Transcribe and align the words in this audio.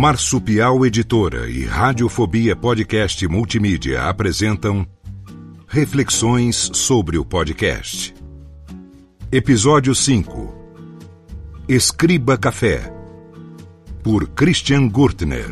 Marsupial 0.00 0.86
Editora 0.86 1.46
e 1.46 1.66
Radiofobia 1.66 2.56
Podcast 2.56 3.28
Multimídia 3.28 4.04
apresentam 4.08 4.86
Reflexões 5.68 6.70
sobre 6.72 7.18
o 7.18 7.24
podcast. 7.24 8.14
Episódio 9.30 9.94
5 9.94 10.54
Escriba 11.68 12.38
Café 12.38 12.90
por 14.02 14.26
Christian 14.30 14.88
Gurtner. 14.88 15.50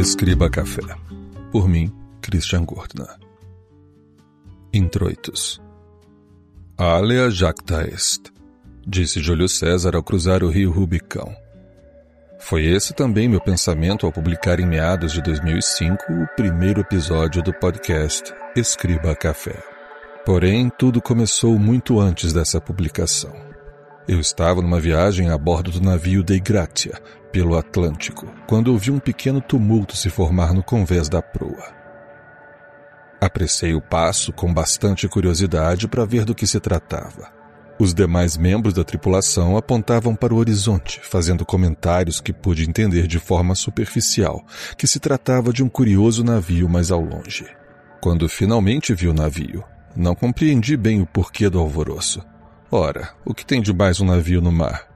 Escriba 0.00 0.48
Café 0.48 0.96
por 1.52 1.68
mim, 1.68 1.92
Christian 2.22 2.64
Gurtner. 2.64 3.18
Introitos 4.72 5.60
Alea 6.80 7.28
jacta 7.28 7.82
est, 7.82 8.32
disse 8.86 9.20
Júlio 9.20 9.48
César 9.48 9.96
ao 9.96 10.02
cruzar 10.02 10.44
o 10.44 10.48
rio 10.48 10.70
Rubicão. 10.70 11.34
Foi 12.38 12.66
esse 12.66 12.94
também 12.94 13.28
meu 13.28 13.40
pensamento 13.40 14.06
ao 14.06 14.12
publicar 14.12 14.60
em 14.60 14.66
meados 14.66 15.12
de 15.12 15.20
2005 15.20 16.04
o 16.12 16.28
primeiro 16.36 16.82
episódio 16.82 17.42
do 17.42 17.52
podcast 17.52 18.32
Escriba 18.54 19.12
Café. 19.16 19.60
Porém, 20.24 20.70
tudo 20.78 21.02
começou 21.02 21.58
muito 21.58 21.98
antes 21.98 22.32
dessa 22.32 22.60
publicação. 22.60 23.34
Eu 24.06 24.20
estava 24.20 24.62
numa 24.62 24.78
viagem 24.78 25.30
a 25.30 25.36
bordo 25.36 25.72
do 25.72 25.80
navio 25.80 26.22
Dei 26.22 26.38
Gratia, 26.38 26.94
pelo 27.32 27.58
Atlântico, 27.58 28.32
quando 28.46 28.68
ouvi 28.68 28.92
um 28.92 29.00
pequeno 29.00 29.40
tumulto 29.40 29.96
se 29.96 30.10
formar 30.10 30.54
no 30.54 30.62
convés 30.62 31.08
da 31.08 31.20
proa. 31.20 31.77
Apressei 33.20 33.74
o 33.74 33.80
passo 33.80 34.32
com 34.32 34.52
bastante 34.54 35.08
curiosidade 35.08 35.88
para 35.88 36.04
ver 36.04 36.24
do 36.24 36.36
que 36.36 36.46
se 36.46 36.60
tratava. 36.60 37.32
Os 37.76 37.92
demais 37.92 38.36
membros 38.36 38.74
da 38.74 38.84
tripulação 38.84 39.56
apontavam 39.56 40.14
para 40.14 40.32
o 40.32 40.36
horizonte, 40.36 41.00
fazendo 41.02 41.44
comentários 41.44 42.20
que 42.20 42.32
pude 42.32 42.68
entender 42.68 43.08
de 43.08 43.18
forma 43.18 43.56
superficial 43.56 44.44
que 44.76 44.86
se 44.86 45.00
tratava 45.00 45.52
de 45.52 45.64
um 45.64 45.68
curioso 45.68 46.22
navio 46.22 46.68
mais 46.68 46.92
ao 46.92 47.00
longe. 47.00 47.46
Quando 48.00 48.28
finalmente 48.28 48.94
vi 48.94 49.08
o 49.08 49.14
navio, 49.14 49.64
não 49.96 50.14
compreendi 50.14 50.76
bem 50.76 51.00
o 51.00 51.06
porquê 51.06 51.48
do 51.48 51.58
alvoroço. 51.58 52.24
Ora, 52.70 53.10
o 53.24 53.34
que 53.34 53.44
tem 53.44 53.60
de 53.60 53.72
mais 53.72 54.00
um 54.00 54.04
navio 54.04 54.40
no 54.40 54.52
mar? 54.52 54.86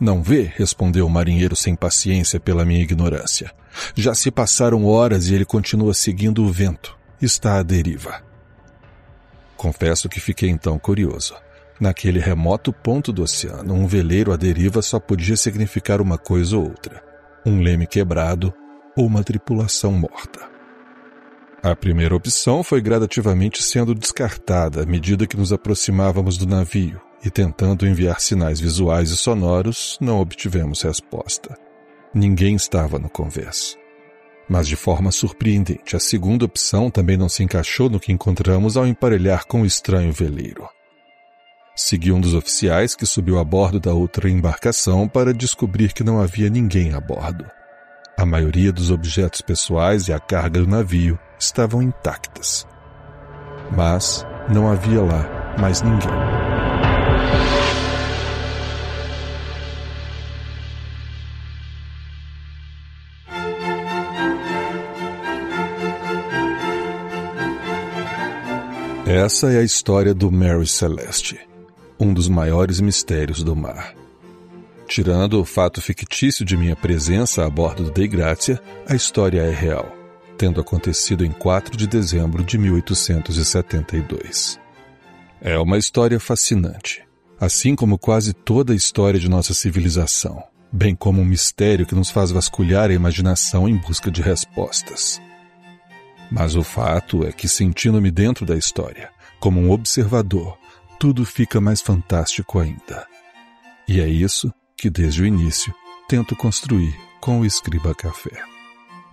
Não 0.00 0.22
vê, 0.22 0.50
respondeu 0.56 1.06
o 1.06 1.10
marinheiro 1.10 1.56
sem 1.56 1.74
paciência 1.74 2.40
pela 2.40 2.64
minha 2.64 2.82
ignorância. 2.82 3.50
Já 3.94 4.14
se 4.14 4.30
passaram 4.30 4.86
horas 4.86 5.28
e 5.28 5.34
ele 5.34 5.44
continua 5.44 5.92
seguindo 5.92 6.42
o 6.42 6.52
vento 6.52 6.96
está 7.20 7.58
à 7.58 7.62
deriva. 7.62 8.22
Confesso 9.56 10.08
que 10.08 10.20
fiquei 10.20 10.50
então 10.50 10.78
curioso. 10.78 11.34
Naquele 11.80 12.18
remoto 12.18 12.72
ponto 12.72 13.12
do 13.12 13.22
oceano, 13.22 13.74
um 13.74 13.86
veleiro 13.86 14.32
à 14.32 14.36
deriva 14.36 14.80
só 14.80 14.98
podia 14.98 15.36
significar 15.36 16.00
uma 16.00 16.16
coisa 16.16 16.56
ou 16.56 16.64
outra: 16.64 17.02
um 17.44 17.60
leme 17.60 17.86
quebrado 17.86 18.52
ou 18.96 19.06
uma 19.06 19.22
tripulação 19.22 19.92
morta. 19.92 20.56
A 21.62 21.74
primeira 21.74 22.14
opção 22.14 22.62
foi 22.62 22.80
gradativamente 22.80 23.62
sendo 23.62 23.94
descartada 23.94 24.82
à 24.82 24.86
medida 24.86 25.26
que 25.26 25.36
nos 25.36 25.52
aproximávamos 25.52 26.36
do 26.36 26.46
navio 26.46 27.00
e 27.24 27.30
tentando 27.30 27.86
enviar 27.86 28.20
sinais 28.20 28.60
visuais 28.60 29.10
e 29.10 29.16
sonoros, 29.16 29.98
não 30.00 30.20
obtivemos 30.20 30.82
resposta. 30.82 31.58
Ninguém 32.14 32.54
estava 32.54 32.98
no 32.98 33.10
convés. 33.10 33.76
Mas 34.48 34.68
de 34.68 34.76
forma 34.76 35.10
surpreendente, 35.10 35.96
a 35.96 36.00
segunda 36.00 36.44
opção 36.44 36.90
também 36.90 37.16
não 37.16 37.28
se 37.28 37.42
encaixou 37.42 37.90
no 37.90 37.98
que 37.98 38.12
encontramos 38.12 38.76
ao 38.76 38.86
emparelhar 38.86 39.46
com 39.46 39.62
o 39.62 39.66
estranho 39.66 40.12
veleiro. 40.12 40.68
Segui 41.74 42.10
um 42.10 42.20
dos 42.20 42.32
oficiais 42.32 42.94
que 42.94 43.04
subiu 43.04 43.38
a 43.38 43.44
bordo 43.44 43.78
da 43.78 43.92
outra 43.92 44.30
embarcação 44.30 45.06
para 45.06 45.34
descobrir 45.34 45.92
que 45.92 46.04
não 46.04 46.20
havia 46.20 46.48
ninguém 46.48 46.94
a 46.94 47.00
bordo. 47.00 47.44
A 48.18 48.24
maioria 48.24 48.72
dos 48.72 48.90
objetos 48.90 49.42
pessoais 49.42 50.08
e 50.08 50.12
a 50.12 50.18
carga 50.18 50.60
do 50.60 50.66
navio 50.66 51.18
estavam 51.38 51.82
intactas. 51.82 52.66
Mas 53.76 54.24
não 54.48 54.70
havia 54.70 55.02
lá 55.02 55.56
mais 55.60 55.82
ninguém. 55.82 56.55
Essa 69.16 69.50
é 69.50 69.60
a 69.60 69.62
história 69.62 70.12
do 70.12 70.30
Mary 70.30 70.66
Celeste, 70.66 71.40
um 71.98 72.12
dos 72.12 72.28
maiores 72.28 72.80
mistérios 72.80 73.42
do 73.42 73.56
mar. 73.56 73.94
Tirando 74.86 75.40
o 75.40 75.44
fato 75.44 75.80
fictício 75.80 76.44
de 76.44 76.54
minha 76.54 76.76
presença 76.76 77.46
a 77.46 77.48
bordo 77.48 77.84
do 77.84 77.90
Dei 77.90 78.06
Gratia, 78.06 78.60
a 78.86 78.94
história 78.94 79.40
é 79.40 79.50
real, 79.50 79.90
tendo 80.36 80.60
acontecido 80.60 81.24
em 81.24 81.30
4 81.30 81.78
de 81.78 81.86
dezembro 81.86 82.44
de 82.44 82.58
1872. 82.58 84.60
É 85.40 85.58
uma 85.58 85.78
história 85.78 86.20
fascinante, 86.20 87.02
assim 87.40 87.74
como 87.74 87.96
quase 87.96 88.34
toda 88.34 88.74
a 88.74 88.76
história 88.76 89.18
de 89.18 89.30
nossa 89.30 89.54
civilização, 89.54 90.44
bem 90.70 90.94
como 90.94 91.22
um 91.22 91.24
mistério 91.24 91.86
que 91.86 91.94
nos 91.94 92.10
faz 92.10 92.30
vasculhar 92.30 92.90
a 92.90 92.94
imaginação 92.94 93.66
em 93.66 93.78
busca 93.78 94.10
de 94.10 94.20
respostas. 94.20 95.22
Mas 96.30 96.56
o 96.56 96.62
fato 96.62 97.24
é 97.24 97.32
que, 97.32 97.48
sentindo-me 97.48 98.10
dentro 98.10 98.44
da 98.44 98.56
história, 98.56 99.10
como 99.38 99.60
um 99.60 99.70
observador, 99.70 100.58
tudo 100.98 101.24
fica 101.24 101.60
mais 101.60 101.80
fantástico 101.80 102.58
ainda. 102.58 103.06
E 103.86 104.00
é 104.00 104.08
isso 104.08 104.52
que, 104.76 104.90
desde 104.90 105.22
o 105.22 105.26
início, 105.26 105.74
tento 106.08 106.34
construir 106.34 106.94
com 107.20 107.40
o 107.40 107.46
Escriba 107.46 107.94
Café. 107.94 108.42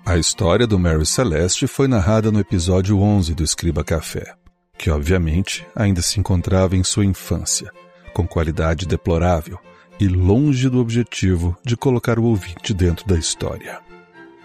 A 0.05 0.17
história 0.17 0.67
do 0.67 0.77
Mary 0.77 1.05
Celeste 1.05 1.65
foi 1.67 1.87
narrada 1.87 2.31
no 2.31 2.39
episódio 2.39 2.99
11 2.99 3.33
do 3.33 3.43
Escriba 3.43 3.83
Café, 3.83 4.35
que 4.77 4.89
obviamente 4.89 5.65
ainda 5.75 6.01
se 6.01 6.19
encontrava 6.19 6.75
em 6.75 6.83
sua 6.83 7.05
infância, 7.05 7.71
com 8.13 8.27
qualidade 8.27 8.85
deplorável 8.85 9.57
e 9.99 10.07
longe 10.07 10.67
do 10.67 10.79
objetivo 10.79 11.55
de 11.65 11.77
colocar 11.77 12.19
o 12.19 12.25
ouvinte 12.25 12.73
dentro 12.73 13.07
da 13.07 13.17
história. 13.17 13.79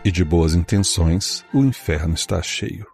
E 0.05 0.11
de 0.11 0.25
boas 0.25 0.55
intenções, 0.55 1.45
o 1.53 1.65
inferno 1.65 2.15
está 2.15 2.41
cheio. 2.43 2.87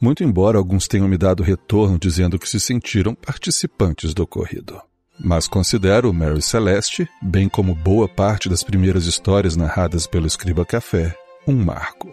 Muito 0.00 0.22
embora 0.22 0.58
alguns 0.58 0.86
tenham 0.86 1.08
me 1.08 1.18
dado 1.18 1.42
retorno 1.42 1.98
dizendo 1.98 2.38
que 2.38 2.48
se 2.48 2.58
sentiram 2.58 3.14
participantes 3.14 4.14
do 4.14 4.22
ocorrido. 4.22 4.80
Mas 5.20 5.48
considero 5.48 6.12
Mary 6.12 6.40
Celeste, 6.40 7.08
bem 7.20 7.48
como 7.48 7.74
boa 7.74 8.08
parte 8.08 8.48
das 8.48 8.62
primeiras 8.62 9.06
histórias 9.06 9.56
narradas 9.56 10.06
pelo 10.06 10.26
Escriba 10.26 10.64
Café, 10.64 11.16
um 11.46 11.56
marco. 11.56 12.08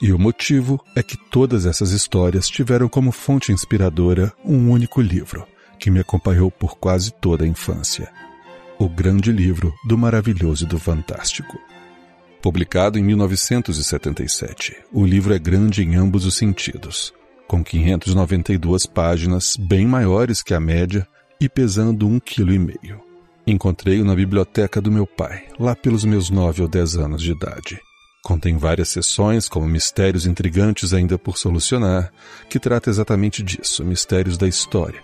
E 0.00 0.12
o 0.12 0.18
motivo 0.18 0.82
é 0.96 1.02
que 1.02 1.16
todas 1.30 1.66
essas 1.66 1.90
histórias 1.90 2.48
tiveram 2.48 2.88
como 2.88 3.12
fonte 3.12 3.52
inspiradora 3.52 4.32
um 4.44 4.70
único 4.70 5.00
livro, 5.00 5.46
que 5.78 5.90
me 5.90 6.00
acompanhou 6.00 6.50
por 6.50 6.78
quase 6.78 7.12
toda 7.12 7.44
a 7.44 7.48
infância. 7.48 8.10
O 8.78 8.88
grande 8.88 9.30
livro 9.30 9.72
do 9.86 9.96
maravilhoso 9.96 10.64
e 10.64 10.68
do 10.68 10.78
fantástico. 10.78 11.58
Publicado 12.44 12.98
em 12.98 13.02
1977, 13.02 14.76
o 14.92 15.06
livro 15.06 15.32
é 15.32 15.38
grande 15.38 15.82
em 15.82 15.96
ambos 15.96 16.26
os 16.26 16.36
sentidos, 16.36 17.10
com 17.48 17.64
592 17.64 18.84
páginas, 18.84 19.56
bem 19.56 19.86
maiores 19.86 20.42
que 20.42 20.52
a 20.52 20.60
média 20.60 21.08
e 21.40 21.48
pesando 21.48 22.06
um 22.06 22.20
quilo 22.20 22.52
e 22.52 22.58
meio. 22.58 23.00
Encontrei-o 23.46 24.04
na 24.04 24.14
biblioteca 24.14 24.78
do 24.78 24.92
meu 24.92 25.06
pai, 25.06 25.46
lá 25.58 25.74
pelos 25.74 26.04
meus 26.04 26.28
nove 26.28 26.60
ou 26.60 26.68
dez 26.68 26.96
anos 26.96 27.22
de 27.22 27.32
idade. 27.32 27.80
Contém 28.22 28.58
várias 28.58 28.90
sessões, 28.90 29.48
como 29.48 29.66
Mistérios 29.66 30.26
Intrigantes 30.26 30.92
Ainda 30.92 31.16
por 31.16 31.38
Solucionar, 31.38 32.12
que 32.50 32.60
trata 32.60 32.90
exatamente 32.90 33.42
disso, 33.42 33.82
mistérios 33.82 34.36
da 34.36 34.46
história. 34.46 35.02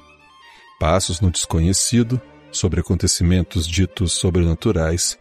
Passos 0.78 1.22
no 1.22 1.30
Desconhecido, 1.30 2.20
sobre 2.52 2.80
acontecimentos 2.80 3.66
ditos 3.66 4.12
sobrenaturais, 4.12 5.18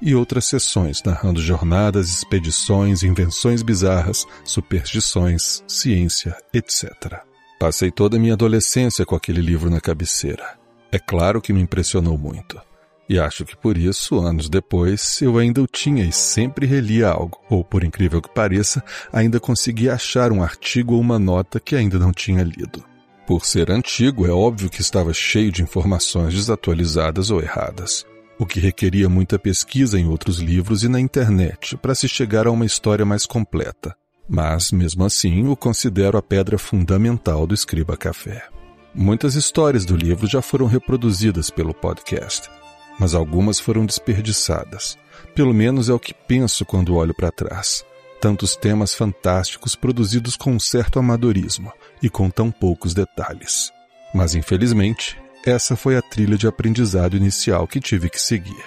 e 0.00 0.14
outras 0.14 0.44
sessões 0.44 1.02
narrando 1.02 1.40
jornadas, 1.40 2.08
expedições, 2.08 3.02
invenções 3.02 3.62
bizarras, 3.62 4.26
superstições, 4.44 5.62
ciência, 5.66 6.36
etc. 6.52 7.20
Passei 7.58 7.90
toda 7.90 8.16
a 8.16 8.20
minha 8.20 8.34
adolescência 8.34 9.06
com 9.06 9.14
aquele 9.14 9.40
livro 9.40 9.70
na 9.70 9.80
cabeceira. 9.80 10.58
É 10.92 10.98
claro 10.98 11.40
que 11.40 11.52
me 11.52 11.60
impressionou 11.60 12.18
muito. 12.18 12.60
E 13.08 13.18
acho 13.20 13.44
que 13.44 13.56
por 13.56 13.78
isso, 13.78 14.18
anos 14.18 14.48
depois, 14.48 15.22
eu 15.22 15.38
ainda 15.38 15.62
o 15.62 15.66
tinha 15.66 16.04
e 16.04 16.12
sempre 16.12 16.66
relia 16.66 17.08
algo, 17.08 17.38
ou 17.48 17.62
por 17.62 17.84
incrível 17.84 18.20
que 18.20 18.28
pareça, 18.28 18.82
ainda 19.12 19.38
conseguia 19.38 19.94
achar 19.94 20.32
um 20.32 20.42
artigo 20.42 20.94
ou 20.94 21.00
uma 21.00 21.18
nota 21.18 21.60
que 21.60 21.76
ainda 21.76 21.98
não 21.98 22.12
tinha 22.12 22.42
lido. 22.42 22.84
Por 23.26 23.44
ser 23.44 23.70
antigo, 23.70 24.26
é 24.26 24.30
óbvio 24.30 24.68
que 24.68 24.80
estava 24.80 25.12
cheio 25.12 25.52
de 25.52 25.62
informações 25.62 26.34
desatualizadas 26.34 27.30
ou 27.30 27.40
erradas, 27.40 28.04
o 28.38 28.44
que 28.44 28.60
requeria 28.60 29.08
muita 29.08 29.38
pesquisa 29.38 29.98
em 29.98 30.06
outros 30.08 30.38
livros 30.38 30.82
e 30.82 30.88
na 30.88 31.00
internet 31.00 31.76
para 31.76 31.94
se 31.94 32.08
chegar 32.08 32.46
a 32.46 32.50
uma 32.50 32.66
história 32.66 33.04
mais 33.04 33.26
completa. 33.26 33.96
Mas, 34.28 34.72
mesmo 34.72 35.04
assim, 35.04 35.46
o 35.48 35.56
considero 35.56 36.18
a 36.18 36.22
pedra 36.22 36.58
fundamental 36.58 37.46
do 37.46 37.54
Escriba 37.54 37.96
Café. 37.96 38.46
Muitas 38.94 39.34
histórias 39.34 39.84
do 39.84 39.96
livro 39.96 40.26
já 40.26 40.42
foram 40.42 40.66
reproduzidas 40.66 41.50
pelo 41.50 41.72
podcast, 41.72 42.50
mas 42.98 43.14
algumas 43.14 43.60
foram 43.60 43.86
desperdiçadas. 43.86 44.98
Pelo 45.34 45.54
menos 45.54 45.88
é 45.88 45.92
o 45.92 45.98
que 45.98 46.14
penso 46.14 46.64
quando 46.64 46.96
olho 46.96 47.14
para 47.14 47.30
trás. 47.30 47.84
Tantos 48.20 48.56
temas 48.56 48.94
fantásticos 48.94 49.76
produzidos 49.76 50.36
com 50.36 50.52
um 50.52 50.58
certo 50.58 50.98
amadorismo 50.98 51.72
e 52.02 52.08
com 52.08 52.30
tão 52.30 52.50
poucos 52.50 52.94
detalhes. 52.94 53.70
Mas 54.14 54.34
infelizmente, 54.34 55.18
essa 55.46 55.76
foi 55.76 55.96
a 55.96 56.02
trilha 56.02 56.36
de 56.36 56.46
aprendizado 56.46 57.16
inicial 57.16 57.66
que 57.66 57.80
tive 57.80 58.10
que 58.10 58.20
seguir. 58.20 58.64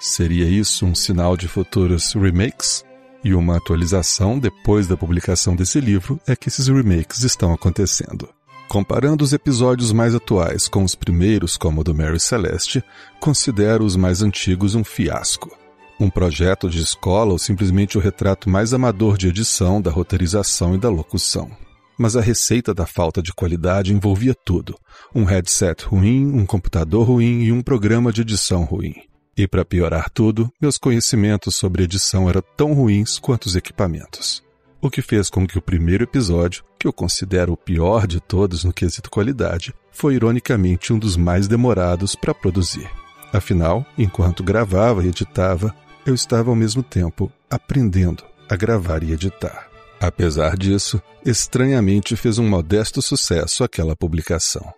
Seria 0.00 0.46
isso 0.46 0.86
um 0.86 0.94
sinal 0.94 1.36
de 1.36 1.46
futuros 1.46 2.14
remakes? 2.14 2.84
E 3.22 3.34
uma 3.34 3.56
atualização 3.56 4.38
depois 4.38 4.86
da 4.86 4.96
publicação 4.96 5.54
desse 5.54 5.80
livro 5.80 6.20
é 6.26 6.34
que 6.34 6.48
esses 6.48 6.66
remakes 6.66 7.22
estão 7.24 7.52
acontecendo. 7.52 8.28
Comparando 8.68 9.22
os 9.22 9.32
episódios 9.32 9.92
mais 9.92 10.14
atuais 10.14 10.68
com 10.68 10.82
os 10.82 10.94
primeiros, 10.94 11.56
como 11.56 11.80
o 11.80 11.84
do 11.84 11.94
Mary 11.94 12.18
Celeste, 12.18 12.82
considero 13.20 13.84
os 13.84 13.96
mais 13.96 14.22
antigos 14.22 14.74
um 14.74 14.82
fiasco. 14.82 15.56
Um 16.00 16.10
projeto 16.10 16.68
de 16.68 16.80
escola 16.82 17.32
ou 17.32 17.38
simplesmente 17.38 17.96
o 17.96 18.00
retrato 18.00 18.50
mais 18.50 18.74
amador 18.74 19.16
de 19.16 19.28
edição, 19.28 19.80
da 19.80 19.90
roteirização 19.90 20.74
e 20.74 20.78
da 20.78 20.90
locução. 20.90 21.50
Mas 21.98 22.16
a 22.16 22.20
receita 22.20 22.74
da 22.74 22.86
falta 22.86 23.22
de 23.22 23.32
qualidade 23.32 23.92
envolvia 23.92 24.34
tudo: 24.34 24.76
um 25.14 25.24
headset 25.24 25.84
ruim, 25.84 26.26
um 26.26 26.44
computador 26.44 27.06
ruim 27.06 27.42
e 27.42 27.52
um 27.52 27.62
programa 27.62 28.12
de 28.12 28.22
edição 28.22 28.64
ruim. 28.64 28.94
E 29.36 29.48
para 29.48 29.64
piorar 29.64 30.10
tudo, 30.10 30.50
meus 30.60 30.78
conhecimentos 30.78 31.56
sobre 31.56 31.84
edição 31.84 32.28
eram 32.28 32.42
tão 32.56 32.72
ruins 32.72 33.18
quanto 33.18 33.46
os 33.46 33.56
equipamentos 33.56 34.44
o 34.86 34.90
que 34.90 35.00
fez 35.00 35.30
com 35.30 35.46
que 35.46 35.56
o 35.56 35.62
primeiro 35.62 36.04
episódio, 36.04 36.62
que 36.78 36.86
eu 36.86 36.92
considero 36.92 37.54
o 37.54 37.56
pior 37.56 38.06
de 38.06 38.20
todos 38.20 38.64
no 38.64 38.72
quesito 38.72 39.10
qualidade, 39.10 39.74
foi 39.90 40.14
ironicamente 40.14 40.92
um 40.92 40.98
dos 40.98 41.16
mais 41.16 41.48
demorados 41.48 42.14
para 42.14 42.34
produzir. 42.34 42.90
Afinal, 43.32 43.84
enquanto 43.96 44.44
gravava 44.44 45.02
e 45.02 45.08
editava, 45.08 45.74
eu 46.04 46.14
estava 46.14 46.50
ao 46.50 46.56
mesmo 46.56 46.82
tempo 46.82 47.32
aprendendo 47.50 48.24
a 48.48 48.56
gravar 48.56 49.02
e 49.02 49.12
editar. 49.12 49.73
Apesar 50.06 50.54
disso, 50.54 51.00
estranhamente 51.24 52.14
fez 52.14 52.38
um 52.38 52.46
modesto 52.46 53.00
sucesso 53.00 53.64
aquela 53.64 53.96
publicação. 53.96 54.70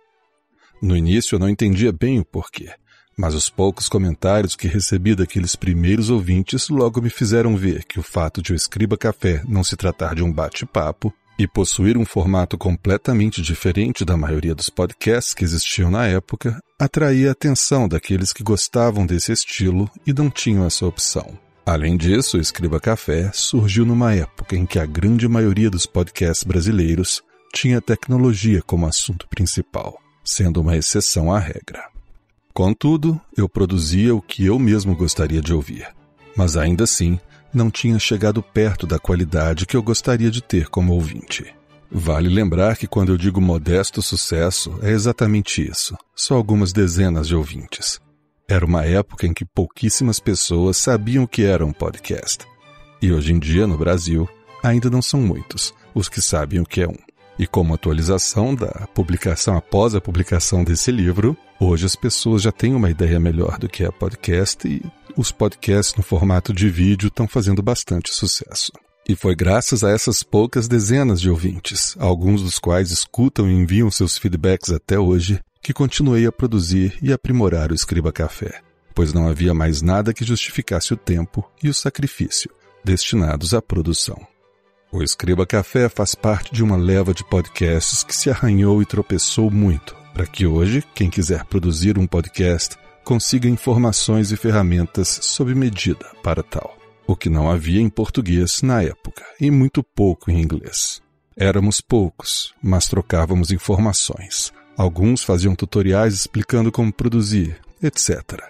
No 0.81 0.95
início 0.95 1.35
eu 1.35 1.39
não 1.39 1.49
entendia 1.49 1.91
bem 1.91 2.17
o 2.17 2.23
porquê, 2.23 2.71
mas 3.17 3.35
os 3.35 3.49
poucos 3.49 3.89
comentários 3.89 4.55
que 4.55 4.69
recebi 4.69 5.13
daqueles 5.15 5.53
primeiros 5.53 6.09
ouvintes 6.09 6.69
logo 6.69 7.01
me 7.01 7.09
fizeram 7.09 7.57
ver 7.57 7.83
que 7.83 7.99
o 7.99 8.03
fato 8.03 8.41
de 8.41 8.53
o 8.53 8.55
Escriba 8.55 8.95
Café 8.95 9.43
não 9.45 9.65
se 9.65 9.75
tratar 9.75 10.15
de 10.15 10.23
um 10.23 10.31
bate-papo 10.31 11.13
e 11.37 11.45
possuir 11.45 11.97
um 11.97 12.05
formato 12.05 12.57
completamente 12.57 13.41
diferente 13.41 14.05
da 14.05 14.15
maioria 14.15 14.55
dos 14.55 14.69
podcasts 14.69 15.33
que 15.33 15.43
existiam 15.43 15.91
na 15.91 16.07
época, 16.07 16.57
atraía 16.79 17.29
a 17.29 17.31
atenção 17.33 17.85
daqueles 17.85 18.31
que 18.31 18.43
gostavam 18.43 19.05
desse 19.05 19.33
estilo 19.33 19.91
e 20.05 20.13
não 20.13 20.29
tinham 20.29 20.65
essa 20.65 20.85
opção. 20.85 21.37
Além 21.67 21.97
disso, 21.97 22.37
o 22.37 22.39
Escriba 22.39 22.79
Café 22.79 23.29
surgiu 23.33 23.85
numa 23.85 24.13
época 24.15 24.55
em 24.55 24.65
que 24.65 24.79
a 24.79 24.85
grande 24.85 25.27
maioria 25.27 25.69
dos 25.69 25.85
podcasts 25.85 26.45
brasileiros 26.45 27.21
tinha 27.53 27.81
tecnologia 27.81 28.61
como 28.61 28.87
assunto 28.87 29.27
principal, 29.27 29.99
sendo 30.23 30.61
uma 30.61 30.77
exceção 30.77 31.29
à 31.29 31.37
regra. 31.37 31.83
Contudo, 32.53 33.19
eu 33.35 33.49
produzia 33.49 34.15
o 34.15 34.21
que 34.21 34.45
eu 34.45 34.57
mesmo 34.57 34.95
gostaria 34.95 35.41
de 35.41 35.53
ouvir, 35.53 35.85
mas 36.37 36.55
ainda 36.55 36.85
assim 36.85 37.19
não 37.53 37.69
tinha 37.69 37.99
chegado 37.99 38.41
perto 38.41 38.87
da 38.87 38.97
qualidade 38.97 39.65
que 39.65 39.75
eu 39.75 39.83
gostaria 39.83 40.31
de 40.31 40.41
ter 40.41 40.69
como 40.69 40.93
ouvinte. 40.93 41.53
Vale 41.91 42.29
lembrar 42.29 42.77
que 42.77 42.87
quando 42.87 43.11
eu 43.11 43.17
digo 43.17 43.41
modesto 43.41 44.01
sucesso, 44.01 44.79
é 44.81 44.91
exatamente 44.91 45.69
isso, 45.69 45.97
só 46.15 46.35
algumas 46.35 46.71
dezenas 46.71 47.27
de 47.27 47.35
ouvintes. 47.35 47.99
Era 48.49 48.65
uma 48.65 48.85
época 48.85 49.27
em 49.27 49.33
que 49.33 49.43
pouquíssimas 49.43 50.21
pessoas 50.21 50.77
sabiam 50.77 51.25
o 51.25 51.27
que 51.27 51.43
era 51.43 51.65
um 51.65 51.73
podcast. 51.73 52.45
E 53.01 53.11
hoje 53.11 53.33
em 53.33 53.39
dia, 53.39 53.67
no 53.67 53.77
Brasil, 53.77 54.27
ainda 54.63 54.89
não 54.89 55.01
são 55.01 55.19
muitos 55.19 55.73
os 55.93 56.07
que 56.07 56.21
sabem 56.21 56.61
o 56.61 56.65
que 56.65 56.81
é 56.81 56.87
um. 56.87 56.95
E 57.37 57.45
como 57.45 57.73
atualização 57.73 58.55
da 58.55 58.87
publicação 58.95 59.57
após 59.57 59.93
a 59.95 59.99
publicação 59.99 60.63
desse 60.63 60.91
livro, 60.93 61.35
hoje 61.59 61.85
as 61.85 61.95
pessoas 61.95 62.41
já 62.41 62.51
têm 62.51 62.73
uma 62.73 62.89
ideia 62.89 63.19
melhor 63.19 63.59
do 63.59 63.67
que 63.67 63.83
é 63.83 63.91
podcast 63.91 64.65
e 64.65 64.81
os 65.17 65.29
podcasts 65.29 65.95
no 65.95 66.01
formato 66.01 66.53
de 66.53 66.69
vídeo 66.69 67.07
estão 67.07 67.27
fazendo 67.27 67.61
bastante 67.61 68.13
sucesso. 68.13 68.71
E 69.09 69.15
foi 69.15 69.35
graças 69.35 69.83
a 69.83 69.89
essas 69.89 70.23
poucas 70.23 70.69
dezenas 70.69 71.19
de 71.19 71.29
ouvintes, 71.29 71.95
alguns 71.99 72.41
dos 72.41 72.59
quais 72.59 72.91
escutam 72.91 73.49
e 73.49 73.53
enviam 73.53 73.91
seus 73.91 74.17
feedbacks 74.17 74.69
até 74.69 74.97
hoje, 74.97 75.39
que 75.67 75.73
continuei 75.73 76.25
a 76.25 76.31
produzir 76.31 76.97
e 77.01 77.11
aprimorar 77.11 77.73
o 77.73 77.75
Escriba 77.75 78.09
Café, 78.09 78.61
pois 78.95 79.11
não 79.11 79.27
havia 79.27 79.53
mais 79.53 79.81
nada 79.81 80.13
que 80.13 80.23
justificasse 80.23 80.93
o 80.93 80.95
tempo 80.95 81.43
e 81.61 81.67
o 81.67 81.73
sacrifício 81.73 82.49
destinados 82.85 83.53
à 83.53 83.61
produção. 83.61 84.17
O 84.93 85.03
Escriba 85.03 85.45
Café 85.45 85.89
faz 85.89 86.15
parte 86.15 86.53
de 86.53 86.63
uma 86.63 86.77
leva 86.77 87.13
de 87.13 87.21
podcasts 87.25 88.01
que 88.01 88.15
se 88.15 88.29
arranhou 88.29 88.81
e 88.81 88.85
tropeçou 88.85 89.51
muito, 89.51 89.93
para 90.13 90.25
que 90.25 90.47
hoje, 90.47 90.81
quem 90.95 91.09
quiser 91.09 91.43
produzir 91.43 91.97
um 91.97 92.07
podcast, 92.07 92.77
consiga 93.03 93.49
informações 93.49 94.31
e 94.31 94.37
ferramentas 94.37 95.19
sob 95.21 95.53
medida 95.53 96.09
para 96.23 96.43
tal, 96.43 96.77
o 97.05 97.13
que 97.13 97.29
não 97.29 97.51
havia 97.51 97.81
em 97.81 97.89
português 97.89 98.61
na 98.61 98.81
época 98.81 99.25
e 99.37 99.51
muito 99.51 99.83
pouco 99.83 100.31
em 100.31 100.41
inglês. 100.41 101.01
Éramos 101.35 101.81
poucos, 101.81 102.53
mas 102.63 102.87
trocávamos 102.87 103.51
informações. 103.51 104.53
Alguns 104.77 105.23
faziam 105.23 105.55
tutoriais 105.55 106.13
explicando 106.13 106.71
como 106.71 106.93
produzir, 106.93 107.59
etc. 107.81 108.43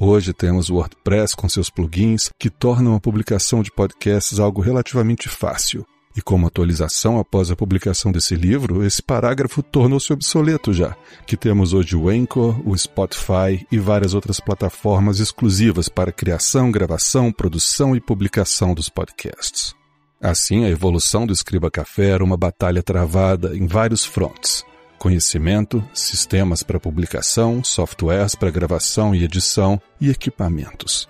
Hoje 0.00 0.32
temos 0.32 0.70
o 0.70 0.76
WordPress 0.76 1.36
com 1.36 1.46
seus 1.46 1.68
plugins 1.68 2.30
que 2.38 2.48
tornam 2.48 2.94
a 2.94 3.00
publicação 3.00 3.62
de 3.62 3.70
podcasts 3.70 4.38
algo 4.38 4.62
relativamente 4.62 5.28
fácil. 5.28 5.84
E 6.16 6.22
como 6.22 6.46
atualização 6.46 7.18
após 7.18 7.50
a 7.50 7.56
publicação 7.56 8.10
desse 8.10 8.34
livro, 8.34 8.82
esse 8.82 9.02
parágrafo 9.02 9.62
tornou-se 9.62 10.10
obsoleto 10.10 10.72
já, 10.72 10.96
que 11.26 11.36
temos 11.36 11.74
hoje 11.74 11.94
o 11.94 12.08
Anchor, 12.08 12.58
o 12.66 12.76
Spotify 12.76 13.66
e 13.70 13.78
várias 13.78 14.14
outras 14.14 14.40
plataformas 14.40 15.20
exclusivas 15.20 15.90
para 15.90 16.10
criação, 16.10 16.72
gravação, 16.72 17.30
produção 17.30 17.94
e 17.94 18.00
publicação 18.00 18.72
dos 18.72 18.88
podcasts. 18.88 19.74
Assim, 20.20 20.64
a 20.64 20.70
evolução 20.70 21.26
do 21.26 21.32
Escriba 21.32 21.70
Café 21.70 22.08
era 22.08 22.24
uma 22.24 22.38
batalha 22.38 22.82
travada 22.82 23.54
em 23.54 23.66
vários 23.66 24.04
fronts, 24.04 24.64
conhecimento, 24.98 25.82
sistemas 25.94 26.62
para 26.62 26.80
publicação, 26.80 27.62
softwares 27.62 28.34
para 28.34 28.50
gravação 28.50 29.14
e 29.14 29.24
edição 29.24 29.80
e 30.00 30.10
equipamentos. 30.10 31.08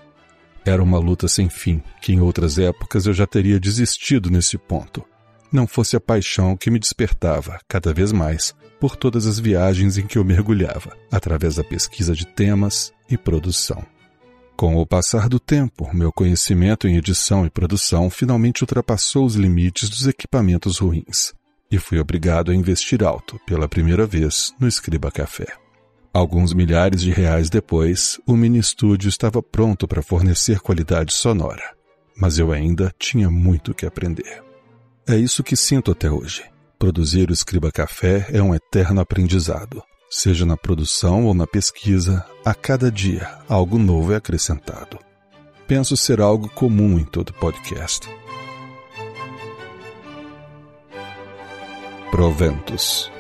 Era 0.64 0.83
uma 0.83 0.99
luta 0.99 1.26
sem 1.26 1.49
fim, 1.49 1.83
que 2.00 2.12
em 2.12 2.21
outras 2.21 2.59
épocas 2.59 3.07
eu 3.07 3.14
já 3.14 3.26
teria 3.26 3.59
desistido 3.59 4.30
nesse 4.30 4.59
ponto. 4.59 5.04
Não 5.50 5.66
fosse 5.66 5.97
a 5.97 6.00
paixão 6.00 6.57
que 6.57 6.71
me 6.71 6.78
despertava, 6.78 7.59
cada 7.66 7.92
vez 7.95 8.12
mais, 8.12 8.54
por 8.78 8.95
todas 8.95 9.26
as 9.26 9.38
viagens 9.38 9.97
em 9.97 10.07
que 10.07 10.18
eu 10.18 10.25
mergulhava, 10.25 10.95
através 11.11 11.57
da 11.57 11.64
pesquisa 11.64 12.14
de 12.14 12.26
temas 12.26 12.92
e 13.09 13.16
produção. 13.16 13.83
Com 14.57 14.76
o 14.76 14.87
passar 14.87 15.28
do 15.28 15.40
tempo, 15.40 15.88
meu 15.95 16.12
conhecimento 16.12 16.87
em 16.87 16.97
edição 16.97 17.47
e 17.47 17.50
produção 17.50 18.11
finalmente 18.11 18.62
ultrapassou 18.62 19.25
os 19.25 19.37
limites 19.37 19.88
dos 19.88 20.07
equipamentos 20.07 20.78
ruins 20.78 21.38
e 21.71 21.79
fui 21.79 21.99
obrigado 21.99 22.51
a 22.51 22.55
investir 22.55 23.05
alto, 23.05 23.39
pela 23.47 23.69
primeira 23.69 24.07
vez, 24.07 24.55
no 24.59 24.67
Escriba 24.67 25.11
Café. 25.11 25.47
Alguns 26.13 26.55
milhares 26.55 27.03
de 27.03 27.11
reais 27.11 27.51
depois, 27.51 28.19
o 28.27 28.35
mini 28.35 28.59
estúdio 28.59 29.09
estava 29.09 29.43
pronto 29.43 29.87
para 29.87 30.03
fornecer 30.03 30.61
qualidade 30.61 31.13
sonora, 31.13 31.75
mas 32.17 32.39
eu 32.39 32.51
ainda 32.51 32.93
tinha 32.99 33.31
muito 33.31 33.75
que 33.75 33.87
aprender. 33.87 34.43
É 35.07 35.17
isso 35.17 35.45
que 35.45 35.57
sinto 35.57 35.91
até 35.91 36.11
hoje. 36.11 36.45
Produzir 36.79 37.31
o 37.31 37.33
Escriba 37.33 37.71
Café 37.71 38.27
é 38.33 38.43
um 38.43 38.55
eterno 38.55 39.01
aprendizado. 39.01 39.83
Seja 40.11 40.47
na 40.47 40.57
produção 40.57 41.27
ou 41.27 41.35
na 41.35 41.47
pesquisa, 41.47 42.25
a 42.45 42.55
cada 42.55 42.91
dia 42.91 43.29
algo 43.49 43.79
novo 43.79 44.13
é 44.13 44.17
acrescentado. 44.17 44.99
Penso 45.67 45.97
ser 45.97 46.21
algo 46.21 46.49
comum 46.49 46.99
em 46.99 47.05
todo 47.05 47.33
podcast. 47.35 48.09
Proventus. 52.11 53.12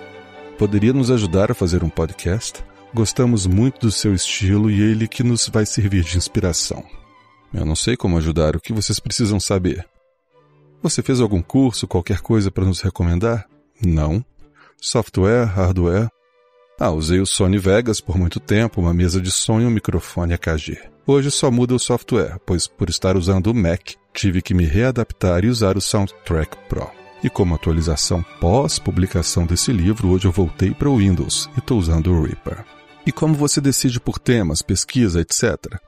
poderia 0.58 0.94
nos 0.94 1.10
ajudar 1.10 1.50
a 1.50 1.54
fazer 1.54 1.84
um 1.84 1.90
podcast? 1.90 2.64
Gostamos 2.92 3.46
muito 3.46 3.80
do 3.80 3.92
seu 3.92 4.14
estilo 4.14 4.70
e 4.70 4.80
ele 4.80 5.06
que 5.06 5.22
nos 5.22 5.46
vai 5.48 5.66
servir 5.66 6.02
de 6.02 6.16
inspiração. 6.16 6.82
Eu 7.52 7.66
não 7.66 7.76
sei 7.76 7.96
como 7.96 8.16
ajudar, 8.16 8.56
o 8.56 8.60
que 8.60 8.72
vocês 8.72 8.98
precisam 8.98 9.38
saber? 9.38 9.86
Você 10.82 11.02
fez 11.02 11.20
algum 11.20 11.42
curso, 11.42 11.86
qualquer 11.86 12.20
coisa 12.20 12.50
para 12.50 12.64
nos 12.64 12.80
recomendar? 12.80 13.46
Não. 13.84 14.24
Software, 14.80 15.44
hardware? 15.44 16.08
Ah, 16.80 16.90
usei 16.90 17.20
o 17.20 17.26
Sony 17.26 17.58
Vegas 17.58 18.00
por 18.00 18.16
muito 18.16 18.40
tempo, 18.40 18.80
uma 18.80 18.94
mesa 18.94 19.20
de 19.20 19.30
som 19.30 19.60
e 19.60 19.66
um 19.66 19.70
microfone 19.70 20.32
AKG. 20.32 20.78
Hoje 21.06 21.30
só 21.30 21.50
muda 21.50 21.74
o 21.74 21.78
software, 21.78 22.38
pois 22.46 22.66
por 22.66 22.88
estar 22.88 23.16
usando 23.16 23.48
o 23.48 23.54
Mac, 23.54 23.90
tive 24.14 24.40
que 24.40 24.54
me 24.54 24.64
readaptar 24.64 25.44
e 25.44 25.48
usar 25.48 25.76
o 25.76 25.80
Soundtrack 25.80 26.56
Pro. 26.68 26.97
E 27.22 27.28
como 27.28 27.54
atualização 27.54 28.24
pós-publicação 28.40 29.44
desse 29.44 29.72
livro, 29.72 30.08
hoje 30.08 30.26
eu 30.26 30.32
voltei 30.32 30.72
para 30.72 30.88
o 30.88 30.98
Windows 30.98 31.50
e 31.56 31.58
estou 31.58 31.78
usando 31.78 32.12
o 32.12 32.22
Reaper. 32.22 32.64
E 33.04 33.10
como 33.10 33.34
você 33.34 33.60
decide 33.60 33.98
por 33.98 34.18
temas, 34.18 34.62
pesquisa, 34.62 35.20
etc? 35.20 35.80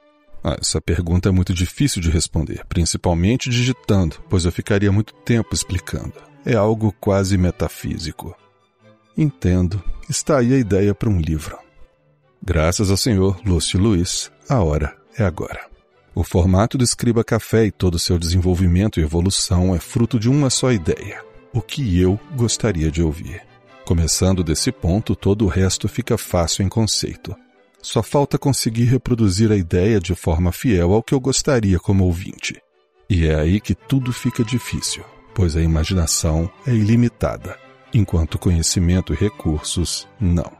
Ah, 0.42 0.56
essa 0.60 0.80
pergunta 0.80 1.28
é 1.28 1.32
muito 1.32 1.52
difícil 1.52 2.00
de 2.00 2.10
responder, 2.10 2.64
principalmente 2.66 3.50
digitando, 3.50 4.16
pois 4.28 4.44
eu 4.44 4.50
ficaria 4.50 4.90
muito 4.90 5.14
tempo 5.14 5.54
explicando. 5.54 6.14
É 6.44 6.54
algo 6.54 6.94
quase 6.98 7.36
metafísico. 7.36 8.34
Entendo. 9.16 9.82
Está 10.08 10.38
aí 10.38 10.54
a 10.54 10.58
ideia 10.58 10.94
para 10.94 11.10
um 11.10 11.20
livro. 11.20 11.58
Graças 12.42 12.90
ao 12.90 12.96
senhor 12.96 13.38
Lúcio 13.44 13.78
Luiz, 13.78 14.32
a 14.48 14.60
hora 14.60 14.96
é 15.16 15.22
agora. 15.22 15.69
O 16.12 16.24
formato 16.24 16.76
do 16.76 16.82
Escriba 16.82 17.22
Café 17.22 17.66
e 17.66 17.70
todo 17.70 17.94
o 17.94 17.98
seu 17.98 18.18
desenvolvimento 18.18 18.98
e 18.98 19.02
evolução 19.02 19.74
é 19.74 19.78
fruto 19.78 20.18
de 20.18 20.28
uma 20.28 20.50
só 20.50 20.72
ideia: 20.72 21.22
o 21.52 21.62
que 21.62 22.00
eu 22.00 22.18
gostaria 22.34 22.90
de 22.90 23.00
ouvir. 23.00 23.42
Começando 23.84 24.42
desse 24.42 24.72
ponto, 24.72 25.14
todo 25.14 25.44
o 25.44 25.48
resto 25.48 25.88
fica 25.88 26.18
fácil 26.18 26.64
em 26.64 26.68
conceito. 26.68 27.34
Só 27.80 28.02
falta 28.02 28.38
conseguir 28.38 28.84
reproduzir 28.84 29.50
a 29.50 29.56
ideia 29.56 30.00
de 30.00 30.14
forma 30.14 30.52
fiel 30.52 30.92
ao 30.92 31.02
que 31.02 31.14
eu 31.14 31.20
gostaria 31.20 31.78
como 31.78 32.04
ouvinte. 32.04 32.60
E 33.08 33.26
é 33.26 33.36
aí 33.36 33.60
que 33.60 33.74
tudo 33.74 34.12
fica 34.12 34.44
difícil, 34.44 35.02
pois 35.34 35.56
a 35.56 35.62
imaginação 35.62 36.50
é 36.66 36.74
ilimitada, 36.74 37.56
enquanto 37.94 38.38
conhecimento 38.38 39.14
e 39.14 39.16
recursos 39.16 40.06
não. 40.20 40.52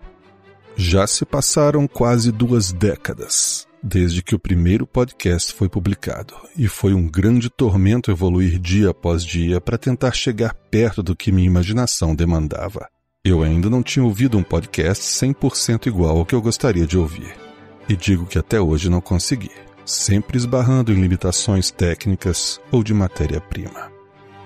Já 0.76 1.06
se 1.06 1.24
passaram 1.24 1.86
quase 1.86 2.32
duas 2.32 2.72
décadas 2.72 3.68
desde 3.82 4.22
que 4.22 4.34
o 4.34 4.38
primeiro 4.38 4.86
podcast 4.86 5.52
foi 5.52 5.68
publicado, 5.68 6.34
e 6.56 6.68
foi 6.68 6.94
um 6.94 7.08
grande 7.08 7.48
tormento 7.48 8.10
evoluir 8.10 8.58
dia 8.58 8.90
após 8.90 9.24
dia 9.24 9.60
para 9.60 9.78
tentar 9.78 10.12
chegar 10.12 10.54
perto 10.70 11.02
do 11.02 11.16
que 11.16 11.32
minha 11.32 11.46
imaginação 11.46 12.14
demandava. 12.14 12.88
Eu 13.24 13.42
ainda 13.42 13.68
não 13.68 13.82
tinha 13.82 14.04
ouvido 14.04 14.38
um 14.38 14.42
podcast 14.42 15.04
100% 15.04 15.86
igual 15.86 16.18
ao 16.18 16.26
que 16.26 16.34
eu 16.34 16.40
gostaria 16.40 16.86
de 16.86 16.96
ouvir. 16.96 17.34
E 17.88 17.96
digo 17.96 18.24
que 18.26 18.38
até 18.38 18.60
hoje 18.60 18.88
não 18.88 19.00
consegui, 19.00 19.50
sempre 19.84 20.38
esbarrando 20.38 20.92
em 20.92 21.00
limitações 21.00 21.70
técnicas 21.70 22.60
ou 22.70 22.82
de 22.82 22.94
matéria-prima. 22.94 23.99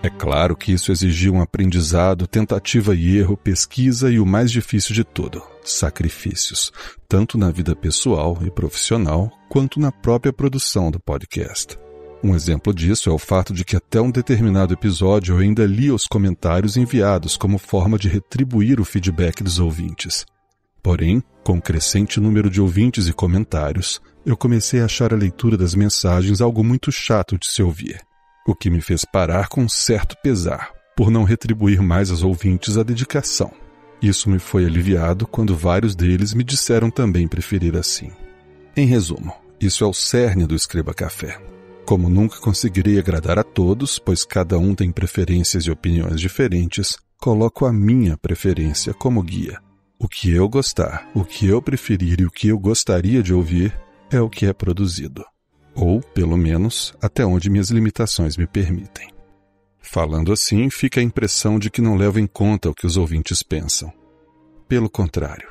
É 0.05 0.11
claro 0.11 0.55
que 0.55 0.71
isso 0.71 0.93
exigia 0.93 1.33
um 1.33 1.41
aprendizado, 1.41 2.27
tentativa 2.27 2.95
e 2.95 3.17
erro, 3.17 3.39
pesquisa 3.39 4.11
e 4.11 4.21
o 4.21 4.27
mais 4.27 4.53
difícil 4.53 4.95
de 4.95 5.03
tudo, 5.03 5.43
sacrifícios, 5.65 6.71
tanto 7.09 7.39
na 7.39 7.51
vida 7.51 7.75
pessoal 7.75 8.39
e 8.45 8.51
profissional, 8.51 9.33
quanto 9.49 9.81
na 9.81 9.91
própria 9.91 10.31
produção 10.31 10.91
do 10.91 11.01
podcast. 11.01 11.79
Um 12.23 12.35
exemplo 12.35 12.75
disso 12.75 13.09
é 13.09 13.13
o 13.15 13.19
fato 13.19 13.55
de 13.55 13.65
que 13.65 13.77
até 13.77 13.99
um 13.99 14.11
determinado 14.11 14.75
episódio 14.75 15.37
eu 15.37 15.39
ainda 15.39 15.65
lia 15.65 15.95
os 15.95 16.05
comentários 16.05 16.77
enviados 16.77 17.39
como 17.39 17.57
forma 17.57 17.99
de 17.99 18.07
retribuir 18.07 18.79
o 18.81 18.85
feedback 18.85 19.43
dos 19.43 19.59
ouvintes. 19.59 20.27
Porém, 20.83 21.23
com 21.43 21.57
o 21.57 21.63
crescente 21.63 22.21
número 22.21 22.51
de 22.51 22.61
ouvintes 22.61 23.09
e 23.09 23.13
comentários, 23.15 24.03
eu 24.27 24.37
comecei 24.37 24.83
a 24.83 24.85
achar 24.85 25.15
a 25.15 25.17
leitura 25.17 25.57
das 25.57 25.75
mensagens 25.75 26.43
algo 26.43 26.63
muito 26.63 26.93
chato 26.93 27.39
de 27.39 27.51
se 27.51 27.63
ouvir 27.63 28.03
o 28.47 28.55
que 28.55 28.69
me 28.69 28.81
fez 28.81 29.05
parar 29.05 29.49
com 29.49 29.69
certo 29.69 30.17
pesar, 30.23 30.73
por 30.97 31.11
não 31.11 31.25
retribuir 31.25 31.83
mais 31.83 32.11
aos 32.11 32.23
ouvintes 32.23 32.77
a 32.77 32.83
dedicação. 32.83 33.51
Isso 34.03 34.29
me 34.29 34.39
foi 34.39 34.67
aliviado 34.67 35.27
quando 35.27 35.57
vários 35.57 35.97
deles 35.97 36.35
me 36.35 36.45
disseram 36.45 36.91
também 36.91 37.27
preferir 37.27 37.75
assim. 37.77 38.11
Em 38.77 38.87
resumo, 38.87 39.33
isso 39.61 39.83
é 39.83 39.87
o 39.87 39.95
cerne 39.95 40.47
do 40.47 40.55
Escriba 40.55 40.93
Café. 40.93 41.41
Como 41.87 42.09
nunca 42.09 42.39
conseguirei 42.39 42.99
agradar 42.99 43.39
a 43.39 43.43
todos, 43.45 43.99
pois 43.99 44.25
cada 44.25 44.59
um 44.59 44.75
tem 44.75 44.93
preferências 44.93 45.65
e 45.65 45.71
opiniões 45.71 46.21
diferentes, 46.21 46.99
coloco 47.19 47.65
a 47.65 47.73
minha 47.73 48.17
preferência 48.17 48.93
como 48.93 49.23
guia. 49.23 49.59
O 49.99 50.09
que 50.09 50.31
eu 50.31 50.49
gostar, 50.49 51.09
o 51.15 51.25
que 51.25 51.47
eu 51.47 51.63
preferir 51.63 52.21
e 52.21 52.27
o 52.27 52.31
que 52.31 52.49
eu 52.49 52.59
gostaria 52.59 53.23
de 53.23 53.33
ouvir 53.33 53.75
é 54.11 54.21
o 54.21 54.29
que 54.29 54.45
é 54.47 54.53
produzido 54.53 55.25
ou, 55.75 56.01
pelo 56.01 56.37
menos, 56.37 56.95
até 57.03 57.25
onde 57.25 57.51
minhas 57.51 57.71
limitações 57.71 58.37
me 58.37 58.47
permitem. 58.47 59.13
Falando 59.81 60.33
assim, 60.33 60.71
fica 60.71 61.01
a 61.01 61.03
impressão 61.03 61.59
de 61.59 61.71
que 61.71 61.83
não 61.83 61.97
levo 61.97 62.19
em 62.19 62.27
conta 62.27 62.71
o 62.71 62.75
que 62.75 62.87
os 62.87 62.97
ouvintes 62.97 63.43
pensam. 63.43 63.93
Pelo 64.67 64.89
contrário, 64.89 65.49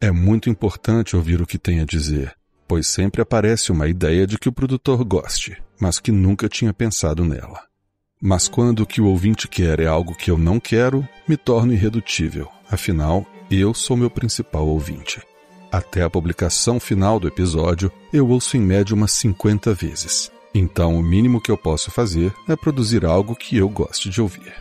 é 0.00 0.10
muito 0.10 0.50
importante 0.50 1.16
ouvir 1.16 1.40
o 1.40 1.46
que 1.46 1.58
tem 1.58 1.80
a 1.80 1.84
dizer, 1.84 2.34
pois 2.68 2.86
sempre 2.86 3.22
aparece 3.22 3.72
uma 3.72 3.88
ideia 3.88 4.26
de 4.26 4.38
que 4.38 4.48
o 4.48 4.52
produtor 4.52 5.04
goste, 5.04 5.60
mas 5.80 5.98
que 5.98 6.12
nunca 6.12 6.48
tinha 6.48 6.72
pensado 6.72 7.24
nela. 7.24 7.60
Mas 8.20 8.48
quando 8.48 8.80
o 8.80 8.86
que 8.86 9.00
o 9.00 9.06
ouvinte 9.06 9.48
quer 9.48 9.80
é 9.80 9.86
algo 9.86 10.14
que 10.14 10.30
eu 10.30 10.36
não 10.36 10.60
quero, 10.60 11.08
me 11.26 11.36
torno 11.36 11.72
irredutível, 11.72 12.48
afinal, 12.70 13.26
eu 13.50 13.72
sou 13.72 13.96
meu 13.96 14.10
principal 14.10 14.68
ouvinte. 14.68 15.20
Até 15.72 16.02
a 16.02 16.10
publicação 16.10 16.80
final 16.80 17.20
do 17.20 17.28
episódio, 17.28 17.92
eu 18.12 18.28
ouço 18.28 18.56
em 18.56 18.60
média 18.60 18.94
umas 18.94 19.12
50 19.12 19.72
vezes. 19.72 20.30
Então, 20.52 20.96
o 20.96 21.02
mínimo 21.02 21.40
que 21.40 21.50
eu 21.50 21.56
posso 21.56 21.92
fazer 21.92 22.34
é 22.48 22.56
produzir 22.56 23.04
algo 23.04 23.36
que 23.36 23.56
eu 23.56 23.68
goste 23.68 24.10
de 24.10 24.20
ouvir. 24.20 24.52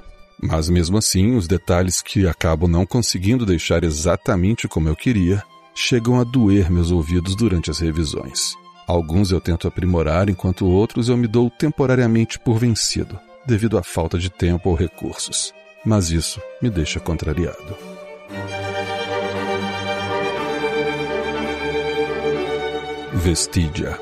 Mas 0.42 0.70
mesmo 0.70 0.98
assim, 0.98 1.36
os 1.36 1.48
detalhes 1.48 2.02
que 2.02 2.28
acabo 2.28 2.68
não 2.68 2.86
conseguindo 2.86 3.46
deixar 3.46 3.84
exatamente 3.84 4.68
como 4.68 4.88
eu 4.88 4.96
queria 4.96 5.44
chegam 5.74 6.20
a 6.20 6.24
doer 6.24 6.72
meus 6.72 6.92
ouvidos 6.92 7.36
durante 7.36 7.72
as 7.72 7.80
revisões. 7.80 8.54
Alguns 8.88 9.32
eu 9.32 9.42
tento 9.42 9.68
aprimorar, 9.68 10.30
enquanto 10.30 10.68
outros 10.68 11.10
eu 11.10 11.18
me 11.18 11.28
dou 11.28 11.50
temporariamente 11.50 12.40
por 12.40 12.58
vencido, 12.58 13.20
devido 13.46 13.78
à 13.78 13.84
falta 13.84 14.18
de 14.18 14.30
tempo 14.30 14.70
ou 14.70 14.76
recursos. 14.76 15.54
Mas 15.86 16.12
isso 16.12 16.42
me 16.62 16.70
deixa 16.70 17.00
contrariado. 17.00 17.99
Vestigia. 23.20 24.00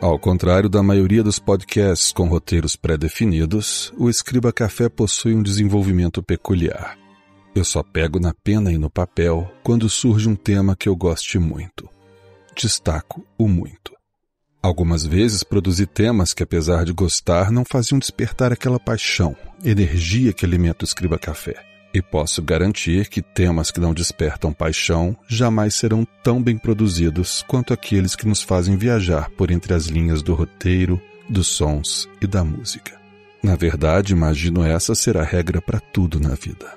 Ao 0.00 0.18
contrário 0.18 0.68
da 0.68 0.82
maioria 0.82 1.22
dos 1.22 1.38
podcasts 1.38 2.12
com 2.12 2.26
roteiros 2.26 2.74
pré-definidos, 2.74 3.92
o 3.96 4.10
Escriba 4.10 4.52
Café 4.52 4.88
possui 4.88 5.32
um 5.32 5.42
desenvolvimento 5.42 6.20
peculiar. 6.24 6.98
Eu 7.54 7.64
só 7.64 7.84
pego 7.84 8.18
na 8.18 8.34
pena 8.34 8.72
e 8.72 8.78
no 8.78 8.90
papel 8.90 9.48
quando 9.62 9.88
surge 9.88 10.28
um 10.28 10.34
tema 10.34 10.74
que 10.74 10.88
eu 10.88 10.96
goste 10.96 11.38
muito. 11.38 11.88
Destaco 12.56 13.24
o 13.38 13.46
muito. 13.46 13.92
Algumas 14.60 15.06
vezes 15.06 15.44
produzi 15.44 15.86
temas 15.86 16.34
que, 16.34 16.42
apesar 16.42 16.84
de 16.84 16.92
gostar, 16.92 17.52
não 17.52 17.64
faziam 17.64 17.98
despertar 17.98 18.52
aquela 18.52 18.80
paixão, 18.80 19.36
energia 19.64 20.32
que 20.32 20.44
alimenta 20.44 20.84
o 20.84 20.86
Escriba 20.86 21.16
Café. 21.16 21.71
E 21.94 22.00
posso 22.00 22.40
garantir 22.40 23.08
que 23.08 23.20
temas 23.20 23.70
que 23.70 23.78
não 23.78 23.92
despertam 23.92 24.52
paixão 24.52 25.14
jamais 25.28 25.74
serão 25.74 26.06
tão 26.22 26.42
bem 26.42 26.56
produzidos 26.56 27.44
quanto 27.46 27.74
aqueles 27.74 28.16
que 28.16 28.26
nos 28.26 28.42
fazem 28.42 28.76
viajar 28.76 29.28
por 29.30 29.50
entre 29.50 29.74
as 29.74 29.86
linhas 29.86 30.22
do 30.22 30.34
roteiro, 30.34 31.00
dos 31.28 31.48
sons 31.48 32.08
e 32.20 32.26
da 32.26 32.42
música. 32.42 32.98
Na 33.42 33.56
verdade, 33.56 34.12
imagino 34.12 34.64
essa 34.64 34.94
ser 34.94 35.18
a 35.18 35.22
regra 35.22 35.60
para 35.60 35.80
tudo 35.80 36.18
na 36.18 36.34
vida. 36.34 36.72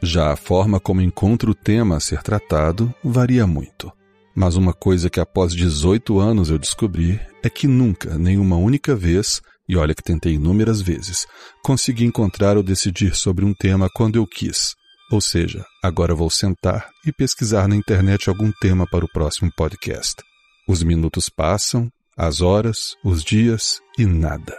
Já 0.00 0.32
a 0.32 0.36
forma 0.36 0.78
como 0.78 1.00
encontro 1.00 1.50
o 1.50 1.54
tema 1.54 1.96
a 1.96 2.00
ser 2.00 2.22
tratado 2.22 2.94
varia 3.02 3.46
muito. 3.46 3.92
Mas 4.34 4.54
uma 4.54 4.72
coisa 4.72 5.10
que 5.10 5.18
após 5.18 5.52
18 5.52 6.18
anos 6.20 6.50
eu 6.50 6.58
descobri 6.58 7.18
é 7.42 7.50
que 7.50 7.66
nunca, 7.66 8.18
nenhuma 8.18 8.56
única 8.56 8.94
vez, 8.94 9.40
e 9.68 9.76
olha 9.76 9.94
que 9.94 10.02
tentei 10.02 10.34
inúmeras 10.34 10.80
vezes, 10.80 11.26
consegui 11.62 12.04
encontrar 12.04 12.56
ou 12.56 12.62
decidir 12.62 13.14
sobre 13.14 13.44
um 13.44 13.52
tema 13.52 13.88
quando 13.94 14.16
eu 14.16 14.26
quis. 14.26 14.74
Ou 15.10 15.20
seja, 15.20 15.64
agora 15.82 16.14
vou 16.14 16.30
sentar 16.30 16.88
e 17.04 17.12
pesquisar 17.12 17.68
na 17.68 17.76
internet 17.76 18.28
algum 18.28 18.50
tema 18.60 18.86
para 18.86 19.04
o 19.04 19.12
próximo 19.12 19.50
podcast. 19.56 20.14
Os 20.68 20.82
minutos 20.82 21.28
passam, 21.28 21.88
as 22.16 22.40
horas, 22.40 22.96
os 23.04 23.22
dias 23.22 23.80
e 23.98 24.04
nada. 24.04 24.56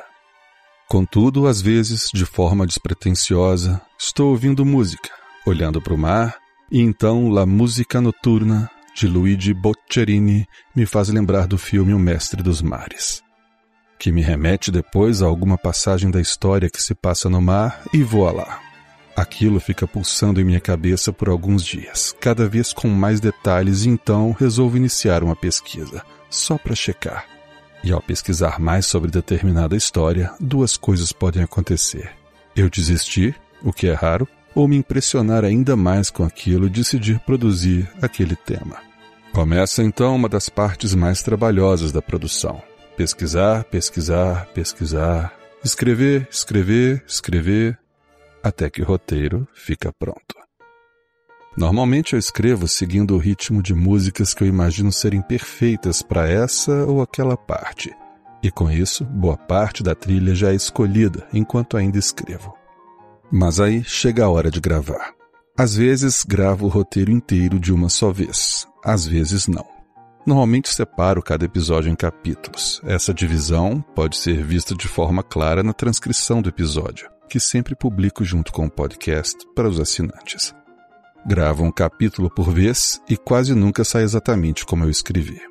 Contudo, 0.90 1.48
às 1.48 1.62
vezes, 1.62 2.08
de 2.14 2.26
forma 2.26 2.66
despretensiosa, 2.66 3.82
estou 4.00 4.30
ouvindo 4.30 4.66
música, 4.66 5.10
olhando 5.46 5.82
para 5.82 5.94
o 5.94 5.98
mar, 5.98 6.38
e 6.72 6.80
então 6.80 7.30
La 7.30 7.46
Música 7.46 8.00
Noturna, 8.00 8.70
de 8.96 9.06
Luigi 9.06 9.54
Boccherini, 9.54 10.46
me 10.74 10.86
faz 10.86 11.10
lembrar 11.10 11.46
do 11.46 11.58
filme 11.58 11.94
O 11.94 12.00
Mestre 12.00 12.42
dos 12.42 12.62
Mares 12.62 13.27
que 14.00 14.12
me 14.12 14.22
remete 14.22 14.72
depois 14.72 15.22
a 15.22 15.26
alguma 15.26 15.58
passagem 15.58 16.12
da 16.12 16.22
história 16.22 16.70
que 16.70 16.82
se 16.82 16.94
passa 16.94 17.30
no 17.30 17.42
mar 17.42 17.82
e 17.94 18.04
voa 18.04 18.32
lá. 18.32 18.60
Aquilo 19.16 19.60
fica 19.60 19.88
pulsando 19.88 20.40
em 20.40 20.44
minha 20.44 20.60
cabeça 20.60 21.12
por 21.12 21.28
alguns 21.28 21.66
dias, 21.66 22.16
cada 22.20 22.48
vez 22.48 22.72
com 22.72 22.88
mais 22.88 23.20
detalhes, 23.20 23.84
e 23.84 23.90
então 23.90 24.36
resolvo 24.40 24.78
iniciar 24.78 25.24
uma 25.24 25.36
pesquisa, 25.36 26.04
só 26.30 26.56
para 26.58 26.76
checar. 26.76 27.26
E 27.84 27.92
ao 27.92 28.02
pesquisar 28.02 28.60
mais 28.60 28.86
sobre 28.86 29.10
determinada 29.10 29.76
história, 29.76 30.32
duas 30.40 30.78
coisas 30.78 31.12
podem 31.12 31.42
acontecer. 31.42 32.12
Eu 32.56 32.70
desistir, 32.70 33.36
o 33.64 33.74
que 33.74 33.88
é 33.88 33.94
raro, 33.94 34.28
ou 34.54 34.68
me 34.68 34.78
impressionar 34.78 35.44
ainda 35.44 35.76
mais 35.76 36.10
com 36.10 36.24
aquilo 36.24 36.68
e 36.68 36.70
decidir 36.70 37.20
produzir 37.20 37.90
aquele 38.02 38.36
tema. 38.36 38.78
Começa 39.34 39.84
então 39.84 40.16
uma 40.16 40.30
das 40.30 40.50
partes 40.50 40.94
mais 40.94 41.22
trabalhosas 41.22 41.92
da 41.92 42.02
produção. 42.02 42.62
Pesquisar, 42.98 43.64
pesquisar, 43.66 44.48
pesquisar, 44.56 45.32
escrever, 45.64 46.28
escrever, 46.32 47.04
escrever, 47.08 47.78
até 48.42 48.72
que 48.72 48.82
o 48.82 48.86
roteiro 48.86 49.48
fica 49.54 49.94
pronto. 49.94 50.36
Normalmente 51.56 52.14
eu 52.14 52.20
escrevo 52.20 52.68
seguindo 52.68 53.14
o 53.14 53.20
ritmo 53.20 53.62
de 53.62 53.76
músicas 53.76 54.34
que 54.34 54.44
eu 54.44 54.48
imagino 54.48 54.92
serem 54.92 55.22
perfeitas 55.22 56.02
para 56.02 56.28
essa 56.28 56.86
ou 56.86 57.00
aquela 57.00 57.38
parte. 57.38 57.96
E 58.42 58.50
com 58.50 58.72
isso, 58.72 59.06
boa 59.06 59.38
parte 59.38 59.84
da 59.84 59.94
trilha 59.94 60.34
já 60.34 60.52
é 60.52 60.56
escolhida 60.56 61.28
enquanto 61.32 61.78
ainda 61.78 62.00
escrevo. 62.00 62.58
Mas 63.32 63.60
aí 63.60 63.84
chega 63.84 64.26
a 64.26 64.30
hora 64.30 64.50
de 64.50 64.60
gravar. 64.60 65.14
Às 65.56 65.76
vezes 65.76 66.24
gravo 66.24 66.66
o 66.66 66.70
roteiro 66.70 67.12
inteiro 67.12 67.60
de 67.60 67.72
uma 67.72 67.90
só 67.90 68.12
vez, 68.12 68.68
às 68.84 69.06
vezes 69.06 69.48
não. 69.48 69.77
Normalmente 70.28 70.70
separo 70.70 71.24
cada 71.24 71.46
episódio 71.46 71.90
em 71.90 71.96
capítulos. 71.96 72.82
Essa 72.84 73.14
divisão 73.14 73.82
pode 73.96 74.18
ser 74.18 74.44
vista 74.44 74.76
de 74.76 74.88
forma 74.88 75.24
clara 75.24 75.64
na 75.64 75.74
transcrição 75.74 76.42
do 76.42 76.50
episódio 76.50 77.10
que 77.28 77.40
sempre 77.40 77.76
publico 77.76 78.24
junto 78.24 78.52
com 78.52 78.66
o 78.66 78.72
podcast 78.72 79.38
para 79.56 79.68
os 79.68 79.80
assinantes. 79.80 80.56
Gravo 81.26 81.64
um 81.64 81.72
capítulo 81.72 82.30
por 82.30 82.50
vez 82.52 83.02
e 83.10 83.18
quase 83.18 83.54
nunca 83.54 83.84
sai 83.84 84.04
exatamente 84.04 84.66
como 84.66 84.86
eu 84.86 84.90
escrevi. 84.90 85.42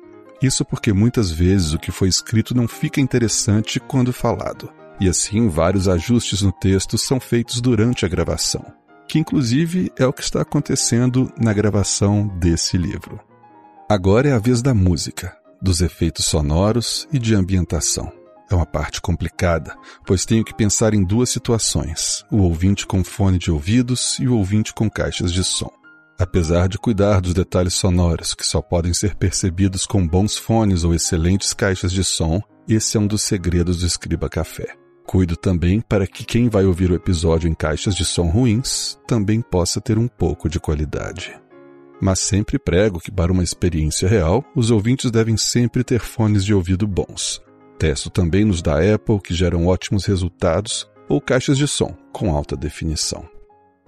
Isso 0.41 0.65
porque 0.65 0.91
muitas 0.91 1.31
vezes 1.31 1.73
o 1.73 1.79
que 1.79 1.91
foi 1.91 2.07
escrito 2.07 2.55
não 2.55 2.67
fica 2.67 3.01
interessante 3.01 3.79
quando 3.79 4.13
falado, 4.13 4.71
e 4.99 5.07
assim 5.07 5.47
vários 5.49 5.87
ajustes 5.87 6.41
no 6.41 6.51
texto 6.51 6.97
são 6.97 7.19
feitos 7.19 7.61
durante 7.61 8.05
a 8.05 8.09
gravação, 8.09 8.65
que 9.07 9.19
inclusive 9.19 9.91
é 9.97 10.05
o 10.05 10.13
que 10.13 10.21
está 10.21 10.41
acontecendo 10.41 11.31
na 11.39 11.53
gravação 11.53 12.27
desse 12.39 12.77
livro. 12.77 13.19
Agora 13.89 14.27
é 14.27 14.33
a 14.33 14.37
vez 14.37 14.61
da 14.61 14.73
música, 14.73 15.33
dos 15.61 15.79
efeitos 15.79 16.25
sonoros 16.25 17.07
e 17.09 17.17
de 17.17 17.33
ambientação. 17.33 18.11
É 18.51 18.53
uma 18.53 18.65
parte 18.65 18.99
complicada, 18.99 19.73
pois 20.05 20.25
tenho 20.25 20.43
que 20.43 20.53
pensar 20.53 20.93
em 20.93 21.05
duas 21.05 21.29
situações: 21.29 22.25
o 22.29 22.39
ouvinte 22.39 22.85
com 22.85 23.01
fone 23.01 23.37
de 23.37 23.49
ouvidos 23.49 24.19
e 24.19 24.27
o 24.27 24.35
ouvinte 24.35 24.73
com 24.73 24.89
caixas 24.89 25.31
de 25.31 25.41
som. 25.41 25.71
Apesar 26.19 26.67
de 26.67 26.77
cuidar 26.77 27.21
dos 27.21 27.33
detalhes 27.33 27.75
sonoros 27.75 28.33
que 28.33 28.45
só 28.45 28.61
podem 28.61 28.93
ser 28.93 29.15
percebidos 29.15 29.85
com 29.85 30.05
bons 30.05 30.35
fones 30.37 30.83
ou 30.83 30.93
excelentes 30.93 31.53
caixas 31.53 31.93
de 31.93 32.03
som, 32.03 32.41
esse 32.67 32.97
é 32.97 32.99
um 32.99 33.07
dos 33.07 33.21
segredos 33.21 33.79
do 33.79 33.87
Escriba 33.87 34.27
Café. 34.27 34.67
Cuido 35.05 35.37
também 35.37 35.79
para 35.79 36.05
que 36.05 36.25
quem 36.25 36.49
vai 36.49 36.65
ouvir 36.65 36.91
o 36.91 36.95
episódio 36.95 37.47
em 37.47 37.53
caixas 37.53 37.95
de 37.95 38.03
som 38.03 38.27
ruins 38.27 38.99
também 39.07 39.39
possa 39.39 39.79
ter 39.79 39.97
um 39.97 40.09
pouco 40.09 40.49
de 40.49 40.59
qualidade. 40.59 41.46
Mas 42.01 42.19
sempre 42.19 42.59
prego 42.59 42.99
que, 42.99 43.11
para 43.11 43.31
uma 43.31 43.43
experiência 43.43 44.07
real, 44.07 44.43
os 44.55 44.71
ouvintes 44.71 45.09
devem 45.09 45.37
sempre 45.37 45.83
ter 45.83 45.99
fones 45.99 46.45
de 46.45 46.53
ouvido 46.53 46.87
bons, 46.87 47.41
Testo 47.77 48.09
também 48.09 48.43
nos 48.43 48.61
da 48.61 48.79
Apple, 48.93 49.21
que 49.21 49.35
geram 49.35 49.67
ótimos 49.67 50.05
resultados, 50.05 50.89
ou 51.07 51.21
caixas 51.21 51.57
de 51.57 51.67
som 51.67 51.95
com 52.11 52.35
alta 52.35 52.55
definição. 52.55 53.27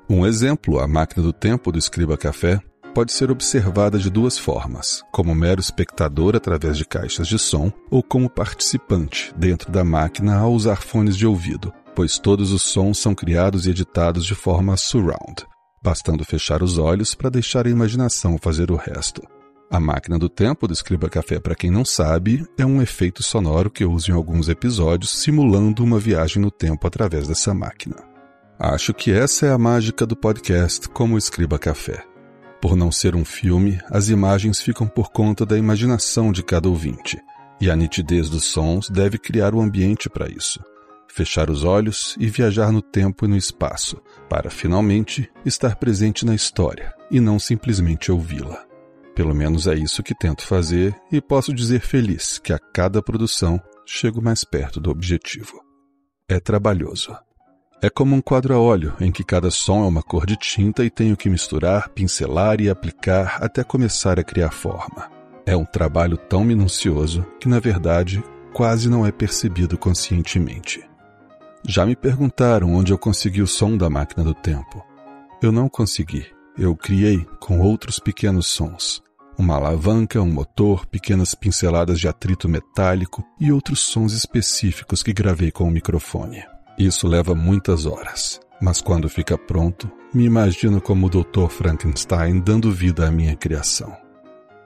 Um 0.07 0.25
exemplo, 0.25 0.79
a 0.79 0.87
máquina 0.87 1.23
do 1.23 1.33
tempo 1.33 1.71
do 1.71 1.79
Escriba 1.79 2.15
Café, 2.15 2.61
pode 2.93 3.11
ser 3.11 3.31
observada 3.31 3.97
de 3.97 4.09
duas 4.09 4.37
formas: 4.37 5.03
como 5.11 5.33
mero 5.33 5.59
espectador 5.59 6.35
através 6.35 6.77
de 6.77 6.85
caixas 6.85 7.27
de 7.27 7.39
som, 7.39 7.71
ou 7.89 8.03
como 8.03 8.29
participante 8.29 9.33
dentro 9.35 9.71
da 9.71 9.83
máquina 9.83 10.37
ao 10.37 10.53
usar 10.53 10.81
fones 10.81 11.17
de 11.17 11.25
ouvido, 11.25 11.73
pois 11.95 12.19
todos 12.19 12.51
os 12.51 12.61
sons 12.61 12.99
são 12.99 13.15
criados 13.15 13.65
e 13.65 13.71
editados 13.71 14.23
de 14.23 14.35
forma 14.35 14.77
surround, 14.77 15.45
bastando 15.81 16.25
fechar 16.25 16.61
os 16.61 16.77
olhos 16.77 17.13
para 17.13 17.29
deixar 17.29 17.65
a 17.65 17.69
imaginação 17.69 18.37
fazer 18.37 18.71
o 18.71 18.75
resto. 18.75 19.21
A 19.71 19.79
máquina 19.79 20.17
do 20.17 20.27
tempo 20.27 20.67
do 20.67 20.73
Escriba 20.73 21.09
Café, 21.09 21.39
para 21.39 21.53
quem 21.53 21.69
não 21.69 21.85
sabe, 21.85 22.43
é 22.57 22.65
um 22.65 22.81
efeito 22.81 23.21
sonoro 23.21 23.69
que 23.69 23.83
eu 23.83 23.91
uso 23.91 24.09
em 24.09 24.15
alguns 24.15 24.49
episódios, 24.49 25.11
simulando 25.11 25.83
uma 25.83 25.99
viagem 25.99 26.41
no 26.41 26.49
tempo 26.49 26.87
através 26.87 27.27
dessa 27.27 27.53
máquina. 27.53 27.95
Acho 28.57 28.93
que 28.93 29.11
essa 29.11 29.45
é 29.45 29.51
a 29.51 29.57
mágica 29.57 30.07
do 30.07 30.15
podcast 30.15 30.89
como 30.89 31.17
Escriba 31.17 31.59
Café. 31.59 32.03
Por 32.59 32.75
não 32.75 32.91
ser 32.91 33.15
um 33.15 33.23
filme, 33.23 33.79
as 33.89 34.09
imagens 34.09 34.59
ficam 34.59 34.87
por 34.87 35.11
conta 35.11 35.45
da 35.45 35.57
imaginação 35.57 36.31
de 36.31 36.43
cada 36.43 36.67
ouvinte, 36.67 37.17
e 37.61 37.69
a 37.69 37.75
nitidez 37.75 38.27
dos 38.27 38.45
sons 38.45 38.89
deve 38.89 39.17
criar 39.17 39.53
o 39.53 39.61
ambiente 39.61 40.09
para 40.09 40.27
isso. 40.27 40.59
Fechar 41.11 41.49
os 41.49 41.63
olhos 41.63 42.15
e 42.19 42.27
viajar 42.27 42.71
no 42.71 42.81
tempo 42.81 43.25
e 43.25 43.27
no 43.27 43.35
espaço, 43.35 44.01
para 44.29 44.49
finalmente 44.49 45.29
estar 45.45 45.75
presente 45.75 46.25
na 46.25 46.35
história 46.35 46.93
e 47.11 47.19
não 47.19 47.39
simplesmente 47.39 48.11
ouvi-la. 48.11 48.65
Pelo 49.15 49.35
menos 49.35 49.67
é 49.67 49.75
isso 49.75 50.03
que 50.03 50.15
tento 50.15 50.45
fazer 50.45 50.95
e 51.11 51.19
posso 51.19 51.53
dizer 51.53 51.81
feliz 51.81 52.37
que 52.37 52.53
a 52.53 52.59
cada 52.59 53.01
produção 53.01 53.59
chego 53.85 54.21
mais 54.21 54.43
perto 54.43 54.79
do 54.79 54.89
objetivo. 54.89 55.59
É 56.27 56.39
trabalhoso. 56.39 57.17
É 57.81 57.89
como 57.89 58.15
um 58.15 58.21
quadro 58.21 58.53
a 58.53 58.59
óleo 58.59 58.93
em 58.99 59.11
que 59.11 59.23
cada 59.23 59.49
som 59.49 59.83
é 59.83 59.87
uma 59.87 60.03
cor 60.03 60.25
de 60.25 60.35
tinta 60.35 60.85
e 60.85 60.89
tenho 60.89 61.17
que 61.17 61.29
misturar, 61.29 61.89
pincelar 61.89 62.61
e 62.61 62.69
aplicar 62.69 63.37
até 63.41 63.63
começar 63.63 64.19
a 64.19 64.23
criar 64.23 64.51
forma. 64.51 65.09
É 65.45 65.55
um 65.55 65.65
trabalho 65.65 66.17
tão 66.17 66.43
minucioso 66.43 67.25
que, 67.39 67.49
na 67.49 67.59
verdade, 67.59 68.23
quase 68.53 68.89
não 68.89 69.05
é 69.05 69.11
percebido 69.11 69.77
conscientemente. 69.77 70.88
Já 71.67 71.85
me 71.85 71.95
perguntaram 71.95 72.73
onde 72.73 72.91
eu 72.91 72.97
consegui 72.97 73.41
o 73.41 73.47
som 73.47 73.77
da 73.77 73.89
máquina 73.89 74.23
do 74.23 74.33
tempo. 74.33 74.85
Eu 75.41 75.51
não 75.51 75.69
consegui. 75.69 76.25
Eu 76.57 76.75
criei 76.75 77.25
com 77.39 77.59
outros 77.59 77.99
pequenos 77.99 78.47
sons 78.47 79.01
uma 79.39 79.55
alavanca, 79.55 80.21
um 80.21 80.29
motor, 80.29 80.85
pequenas 80.85 81.33
pinceladas 81.33 81.97
de 81.97 82.09
atrito 82.09 82.49
metálico 82.49 83.23
e 83.39 83.53
outros 83.53 83.79
sons 83.79 84.11
específicos 84.11 85.01
que 85.01 85.13
gravei 85.13 85.49
com 85.49 85.63
o 85.63 85.71
microfone. 85.71 86.43
Isso 86.77 87.07
leva 87.07 87.33
muitas 87.33 87.85
horas, 87.85 88.41
mas 88.61 88.81
quando 88.81 89.07
fica 89.07 89.37
pronto, 89.37 89.89
me 90.13 90.25
imagino 90.25 90.81
como 90.81 91.07
o 91.07 91.09
Dr. 91.09 91.47
Frankenstein 91.47 92.41
dando 92.41 92.69
vida 92.69 93.07
à 93.07 93.11
minha 93.11 93.35
criação. 93.35 93.95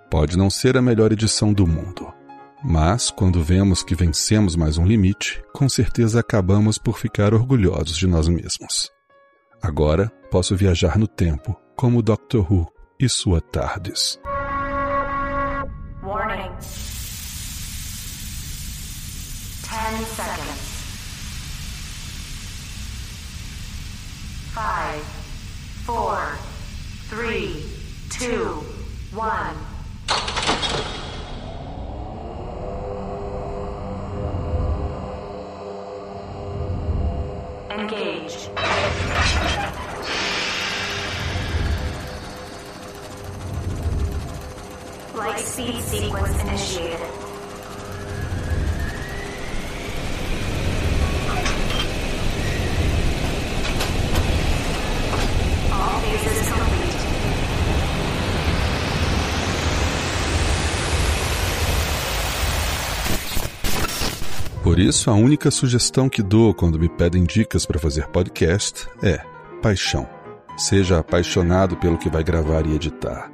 Pode 0.10 0.36
não 0.36 0.50
ser 0.50 0.76
a 0.76 0.82
melhor 0.82 1.12
edição 1.12 1.54
do 1.54 1.68
mundo, 1.68 2.12
mas 2.64 3.12
quando 3.12 3.44
vemos 3.44 3.84
que 3.84 3.94
vencemos 3.94 4.56
mais 4.56 4.78
um 4.78 4.86
limite, 4.86 5.44
com 5.54 5.68
certeza 5.68 6.20
acabamos 6.20 6.78
por 6.78 6.98
ficar 6.98 7.34
orgulhosos 7.34 7.98
de 7.98 8.08
nós 8.08 8.28
mesmos. 8.28 8.92
Agora 9.62 10.10
posso 10.32 10.56
viajar 10.56 10.98
no 10.98 11.08
tempo, 11.08 11.56
como 11.76 12.00
o 12.00 12.02
Doctor 12.02 12.52
Who 12.52 12.72
e 13.00 13.10
sua 13.10 13.42
TARDIS. 13.42 14.20
Warning. 16.04 16.52
10 19.70 20.08
seconds. 20.08 20.74
5, 24.54 25.06
4, 25.86 26.38
3, 27.10 27.66
2, 28.20 28.64
1. 29.14 29.73
Engage. 37.76 38.50
Light 45.16 45.40
speed 45.40 45.82
sequence 45.82 46.40
initiated. 46.42 47.23
Isso, 64.88 65.10
a 65.10 65.14
única 65.14 65.50
sugestão 65.50 66.10
que 66.10 66.22
dou 66.22 66.54
quando 66.54 66.80
me 66.80 66.90
pedem 66.90 67.24
dicas 67.24 67.66
para 67.66 67.80
fazer 67.80 68.08
podcast 68.08 68.88
é 69.02 69.20
paixão. 69.62 70.08
Seja 70.58 71.00
apaixonado 71.00 71.78
pelo 71.78 71.98
que 71.98 72.10
vai 72.10 72.24
gravar 72.24 72.66
e 72.68 72.76
editar. 72.76 73.32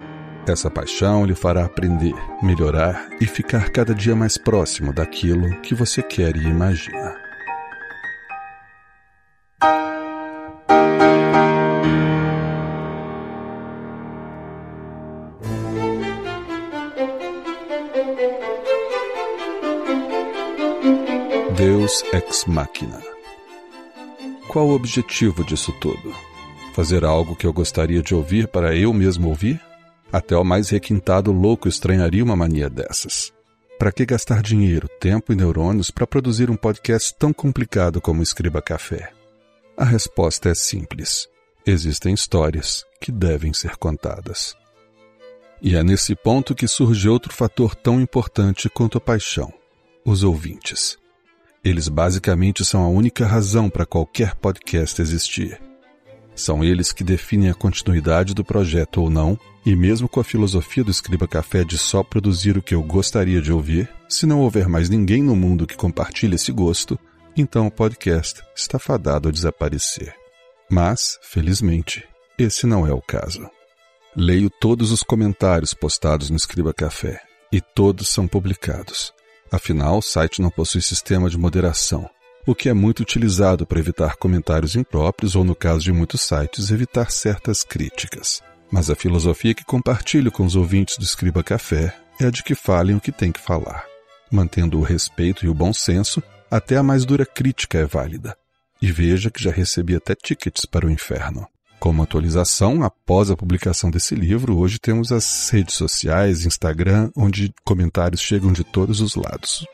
Essa 0.48 0.70
paixão 0.70 1.26
lhe 1.26 1.36
fará 1.36 1.66
aprender, 1.66 2.16
melhorar 2.42 3.10
e 3.20 3.26
ficar 3.26 3.70
cada 3.70 3.94
dia 3.94 4.16
mais 4.16 4.38
próximo 4.38 4.94
daquilo 4.94 5.60
que 5.62 5.76
você 5.76 6.02
quer 6.02 6.36
e 6.36 6.44
imagina. 6.44 7.29
Deus 21.90 22.04
ex 22.14 22.46
machina. 22.46 23.02
Qual 24.48 24.68
o 24.68 24.76
objetivo 24.76 25.44
disso 25.44 25.74
tudo? 25.82 26.14
Fazer 26.76 27.04
algo 27.04 27.36
que 27.36 27.48
eu 27.48 27.52
gostaria 27.52 28.04
de 28.04 28.14
ouvir 28.14 28.48
para 28.48 28.76
eu 28.76 28.94
mesmo 28.94 29.28
ouvir? 29.28 29.60
Até 30.12 30.38
o 30.38 30.44
mais 30.44 30.70
requintado 30.70 31.32
louco 31.32 31.68
estranharia 31.68 32.24
uma 32.24 32.36
mania 32.36 32.70
dessas. 32.70 33.34
Para 33.80 33.92
que 33.92 34.06
gastar 34.06 34.44
dinheiro, 34.44 34.88
tempo 35.00 35.34
e 35.34 35.36
neurônios 35.36 35.90
para 35.90 36.06
produzir 36.06 36.52
um 36.52 36.56
podcast 36.56 37.16
tão 37.18 37.34
complicado 37.34 38.00
como 38.00 38.22
Escriba 38.22 38.62
Café? 38.62 39.12
A 39.76 39.84
resposta 39.84 40.50
é 40.50 40.54
simples. 40.54 41.28
Existem 41.66 42.14
histórias 42.14 42.86
que 43.02 43.12
devem 43.12 43.52
ser 43.52 43.78
contadas. 43.78 44.56
E 45.60 45.76
é 45.76 45.82
nesse 45.82 46.16
ponto 46.16 46.54
que 46.54 46.68
surge 46.68 47.10
outro 47.10 47.34
fator 47.34 47.74
tão 47.74 48.00
importante 48.00 48.70
quanto 48.70 49.00
a 49.00 49.02
paixão: 49.02 49.52
os 50.06 50.24
ouvintes. 50.24 51.00
Eles 51.64 51.88
basicamente 51.88 52.64
são 52.64 52.84
a 52.84 52.88
única 52.88 53.26
razão 53.26 53.70
para 53.70 53.86
qualquer 53.86 54.36
podcast 54.36 55.02
existir. 55.02 55.60
São 56.34 56.64
eles 56.64 56.94
que 56.94 57.04
definem 57.04 57.50
a 57.50 57.54
continuidade 57.54 58.34
do 58.34 58.46
projeto 58.46 59.02
ou 59.02 59.10
não, 59.10 59.38
e 59.66 59.76
mesmo 59.76 60.08
com 60.08 60.22
a 60.22 60.24
filosofia 60.24 60.86
do 60.86 60.92
Escriba 60.92 61.28
Café 61.28 61.66
de 61.66 61.78
só 61.78 62.02
produzir 62.02 62.58
o 62.58 62.62
que 62.62 62.74
eu 62.74 62.82
gostaria 62.82 63.42
de 63.42 63.52
ouvir, 63.52 63.90
se 64.08 64.26
não 64.26 64.40
houver 64.40 64.70
mais 64.70 64.90
ninguém 64.90 65.22
no 65.22 65.36
mundo 65.36 65.68
que 65.68 65.76
compartilhe 65.76 66.36
esse 66.36 66.52
gosto, 66.52 66.98
então 67.36 67.68
o 67.68 67.72
podcast 67.72 68.42
está 68.56 68.80
fadado 68.80 69.28
a 69.28 69.32
desaparecer. 69.32 70.16
Mas, 70.72 71.20
felizmente, 71.22 72.08
esse 72.38 72.66
não 72.66 72.88
é 72.88 72.94
o 72.94 73.02
caso. 73.02 73.50
Leio 74.16 74.50
todos 74.50 74.92
os 74.92 75.04
comentários 75.04 75.74
postados 75.74 76.30
no 76.30 76.38
Escriba 76.38 76.74
Café, 76.74 77.22
e 77.52 77.60
todos 77.60 78.08
são 78.08 78.28
publicados. 78.28 79.14
Afinal, 79.52 79.98
o 79.98 80.02
site 80.02 80.42
não 80.42 80.50
possui 80.50 80.82
sistema 80.82 81.30
de 81.30 81.38
moderação, 81.38 82.10
o 82.46 82.54
que 82.54 82.70
é 82.70 82.74
muito 82.74 83.02
utilizado 83.02 83.66
para 83.66 83.80
evitar 83.80 84.16
comentários 84.16 84.76
impróprios 84.76 85.36
ou, 85.36 85.44
no 85.44 85.56
caso 85.56 85.84
de 85.84 85.92
muitos 85.92 86.22
sites, 86.22 86.72
evitar 86.72 87.12
certas 87.12 87.64
críticas. 87.64 88.42
Mas 88.72 88.90
a 88.90 88.96
filosofia 88.96 89.56
que 89.56 89.66
compartilho 89.66 90.32
com 90.32 90.46
os 90.46 90.56
ouvintes 90.56 90.98
do 90.98 91.04
Escriba 91.04 91.44
Café 91.44 91.96
é 92.20 92.26
a 92.26 92.30
de 92.30 92.44
que 92.44 92.54
falem 92.54 92.96
o 92.96 93.02
que 93.02 93.12
tem 93.12 93.32
que 93.32 93.40
falar. 93.40 93.86
Mantendo 94.32 94.78
o 94.78 94.84
respeito 94.84 95.46
e 95.46 95.50
o 95.50 95.54
bom 95.54 95.74
senso, 95.74 96.22
até 96.52 96.78
a 96.78 96.84
mais 96.84 97.06
dura 97.06 97.26
crítica 97.26 97.80
é 97.80 97.86
válida. 97.86 98.36
E 98.82 98.92
veja 98.92 99.32
que 99.32 99.44
já 99.44 99.52
recebi 99.52 99.96
até 99.96 100.14
tickets 100.16 100.66
para 100.66 100.86
o 100.86 100.92
inferno. 100.92 101.48
Como 101.80 102.04
atualização, 102.04 102.84
após 102.84 103.32
a 103.32 103.38
publicação 103.38 103.90
desse 103.90 104.14
livro, 104.14 104.58
hoje 104.58 104.78
temos 104.78 105.14
as 105.14 105.50
redes 105.50 105.76
sociais, 105.76 106.46
Instagram, 106.46 107.10
onde 107.16 107.54
comentários 107.64 108.20
chegam 108.20 108.52
de 108.52 108.66
todos 108.66 109.00
os 109.00 109.16
lados. 109.16 109.66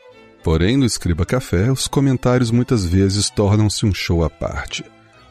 Porém, 0.44 0.76
no 0.76 0.86
Escriba 0.86 1.26
Café, 1.26 1.68
os 1.72 1.88
comentários 1.88 2.52
muitas 2.52 2.86
vezes 2.86 3.28
tornam-se 3.28 3.84
um 3.84 3.92
show 3.92 4.22
à 4.22 4.30
parte, 4.30 4.84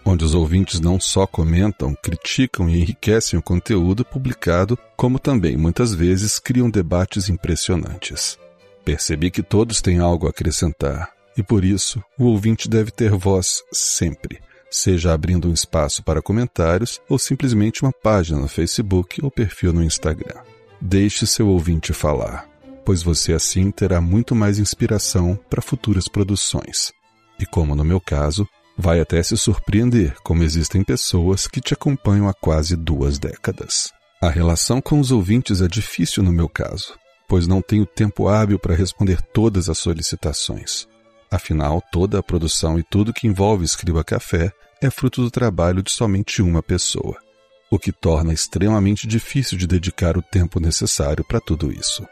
onde 0.03 0.25
os 0.25 0.35
ouvintes 0.35 0.81
não 0.81 0.99
só 0.99 1.25
comentam, 1.25 1.95
criticam 1.95 2.67
e 2.67 2.81
enriquecem 2.81 3.39
o 3.39 3.41
conteúdo 3.41 4.03
publicado, 4.03 4.77
como 4.97 5.17
também 5.17 5.55
muitas 5.55 5.93
vezes 5.93 6.37
criam 6.39 6.69
debates 6.69 7.29
impressionantes. 7.29 8.37
Percebi 8.83 9.31
que 9.31 9.41
todos 9.41 9.81
têm 9.81 9.99
algo 9.99 10.27
a 10.27 10.31
acrescentar, 10.31 11.09
e 11.37 11.41
por 11.41 11.63
isso 11.63 12.03
o 12.19 12.25
ouvinte 12.25 12.67
deve 12.67 12.91
ter 12.91 13.11
voz 13.11 13.63
sempre, 13.71 14.41
seja 14.75 15.13
abrindo 15.13 15.49
um 15.49 15.53
espaço 15.53 16.03
para 16.03 16.21
comentários 16.21 16.99
ou 17.09 17.17
simplesmente 17.17 17.83
uma 17.83 17.91
página 17.91 18.39
no 18.39 18.47
Facebook 18.47 19.23
ou 19.23 19.31
perfil 19.31 19.73
no 19.73 19.83
Instagram. 19.83 20.41
Deixe 20.81 21.25
seu 21.25 21.47
ouvinte 21.47 21.93
falar 21.93 22.55
pois 22.85 23.01
você 23.01 23.33
assim 23.33 23.71
terá 23.71 23.99
muito 23.99 24.35
mais 24.35 24.59
inspiração 24.59 25.37
para 25.49 25.61
futuras 25.61 26.07
produções. 26.07 26.93
E 27.39 27.45
como 27.45 27.75
no 27.75 27.83
meu 27.83 27.99
caso, 27.99 28.47
vai 28.77 28.99
até 28.99 29.21
se 29.23 29.35
surpreender 29.35 30.15
como 30.23 30.43
existem 30.43 30.83
pessoas 30.83 31.47
que 31.47 31.59
te 31.59 31.73
acompanham 31.73 32.29
há 32.29 32.33
quase 32.33 32.75
duas 32.75 33.17
décadas. 33.17 33.91
A 34.21 34.29
relação 34.29 34.79
com 34.79 34.99
os 34.99 35.11
ouvintes 35.11 35.61
é 35.61 35.67
difícil 35.67 36.23
no 36.23 36.31
meu 36.31 36.47
caso, 36.47 36.93
pois 37.27 37.47
não 37.47 37.61
tenho 37.61 37.85
tempo 37.85 38.27
hábil 38.27 38.59
para 38.59 38.75
responder 38.75 39.19
todas 39.21 39.67
as 39.67 39.79
solicitações. 39.79 40.87
Afinal, 41.31 41.81
toda 41.91 42.19
a 42.19 42.23
produção 42.23 42.77
e 42.79 42.83
tudo 42.83 43.13
que 43.13 43.27
envolve 43.27 43.65
Escriba 43.65 44.03
Café 44.03 44.51
é 44.85 44.89
fruto 44.89 45.21
do 45.21 45.31
trabalho 45.31 45.81
de 45.81 45.91
somente 45.91 46.41
uma 46.41 46.61
pessoa, 46.61 47.17
o 47.71 47.79
que 47.79 47.91
torna 47.91 48.33
extremamente 48.33 49.07
difícil 49.07 49.57
de 49.57 49.67
dedicar 49.67 50.17
o 50.17 50.21
tempo 50.21 50.59
necessário 50.59 51.25
para 51.25 51.39
tudo 51.39 51.71
isso. 51.71 52.05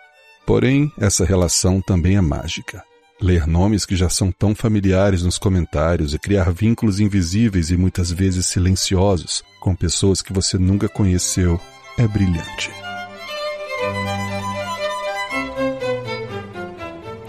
Porém, 0.45 0.91
essa 0.97 1.23
relação 1.23 1.81
também 1.81 2.17
é 2.17 2.21
mágica. 2.21 2.83
Ler 3.21 3.47
nomes 3.47 3.85
que 3.85 3.95
já 3.95 4.09
são 4.09 4.31
tão 4.31 4.53
familiares 4.53 5.23
nos 5.23 5.37
comentários 5.37 6.13
e 6.13 6.19
criar 6.19 6.51
vínculos 6.51 6.99
invisíveis 6.99 7.69
e 7.69 7.77
muitas 7.77 8.11
vezes 8.11 8.47
silenciosos 8.47 9.43
com 9.61 9.75
pessoas 9.75 10.21
que 10.21 10.33
você 10.33 10.57
nunca 10.57 10.89
conheceu 10.89 11.59
é 11.97 12.05
brilhante. 12.07 12.82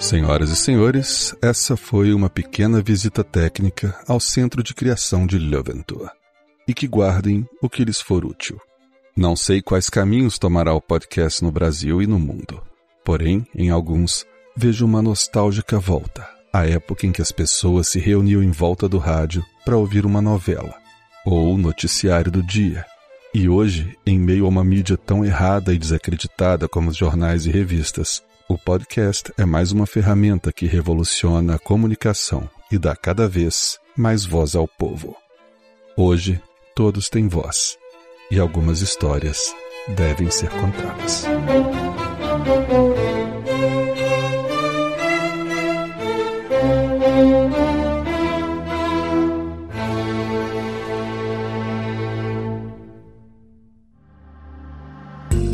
Senhoras 0.04 0.50
e 0.50 0.56
senhores, 0.56 1.34
essa 1.40 1.78
foi 1.78 2.12
uma 2.12 2.28
pequena 2.28 2.82
visita 2.82 3.24
técnica 3.24 3.98
ao 4.06 4.20
centro 4.20 4.62
de 4.62 4.74
criação 4.74 5.26
de 5.26 5.38
Leventua. 5.38 6.12
E 6.68 6.74
que 6.74 6.86
guardem 6.86 7.48
o 7.62 7.70
que 7.70 7.86
lhes 7.86 8.02
for 8.02 8.22
útil. 8.22 8.60
Não 9.16 9.34
sei 9.34 9.62
quais 9.62 9.88
caminhos 9.88 10.38
tomará 10.38 10.74
o 10.74 10.80
podcast 10.80 11.42
no 11.42 11.50
Brasil 11.50 12.02
e 12.02 12.06
no 12.06 12.18
mundo. 12.18 12.62
Porém, 13.02 13.46
em 13.54 13.70
alguns, 13.70 14.26
vejo 14.54 14.84
uma 14.84 15.00
nostálgica 15.00 15.78
volta 15.78 16.28
à 16.52 16.66
época 16.66 17.06
em 17.06 17.10
que 17.10 17.22
as 17.22 17.32
pessoas 17.32 17.88
se 17.88 17.98
reuniam 17.98 18.42
em 18.42 18.50
volta 18.50 18.86
do 18.86 18.98
rádio 18.98 19.42
para 19.64 19.78
ouvir 19.78 20.04
uma 20.04 20.20
novela 20.20 20.74
ou 21.24 21.54
o 21.54 21.58
noticiário 21.58 22.30
do 22.30 22.42
dia. 22.42 22.84
E 23.32 23.48
hoje, 23.48 23.96
em 24.04 24.18
meio 24.18 24.44
a 24.44 24.48
uma 24.50 24.62
mídia 24.62 24.98
tão 24.98 25.24
errada 25.24 25.72
e 25.72 25.78
desacreditada 25.78 26.68
como 26.68 26.90
os 26.90 26.96
jornais 26.96 27.46
e 27.46 27.50
revistas, 27.50 28.22
o 28.48 28.58
podcast 28.58 29.32
é 29.38 29.44
mais 29.44 29.72
uma 29.72 29.86
ferramenta 29.86 30.52
que 30.52 30.66
revoluciona 30.66 31.54
a 31.54 31.58
comunicação 31.58 32.48
e 32.70 32.78
dá 32.78 32.94
cada 32.94 33.26
vez 33.26 33.78
mais 33.96 34.24
voz 34.24 34.54
ao 34.54 34.68
povo. 34.68 35.16
Hoje, 35.96 36.40
todos 36.74 37.08
têm 37.08 37.28
voz 37.28 37.78
e 38.30 38.38
algumas 38.38 38.80
histórias 38.80 39.54
devem 39.96 40.30
ser 40.30 40.50
contadas. 40.50 41.24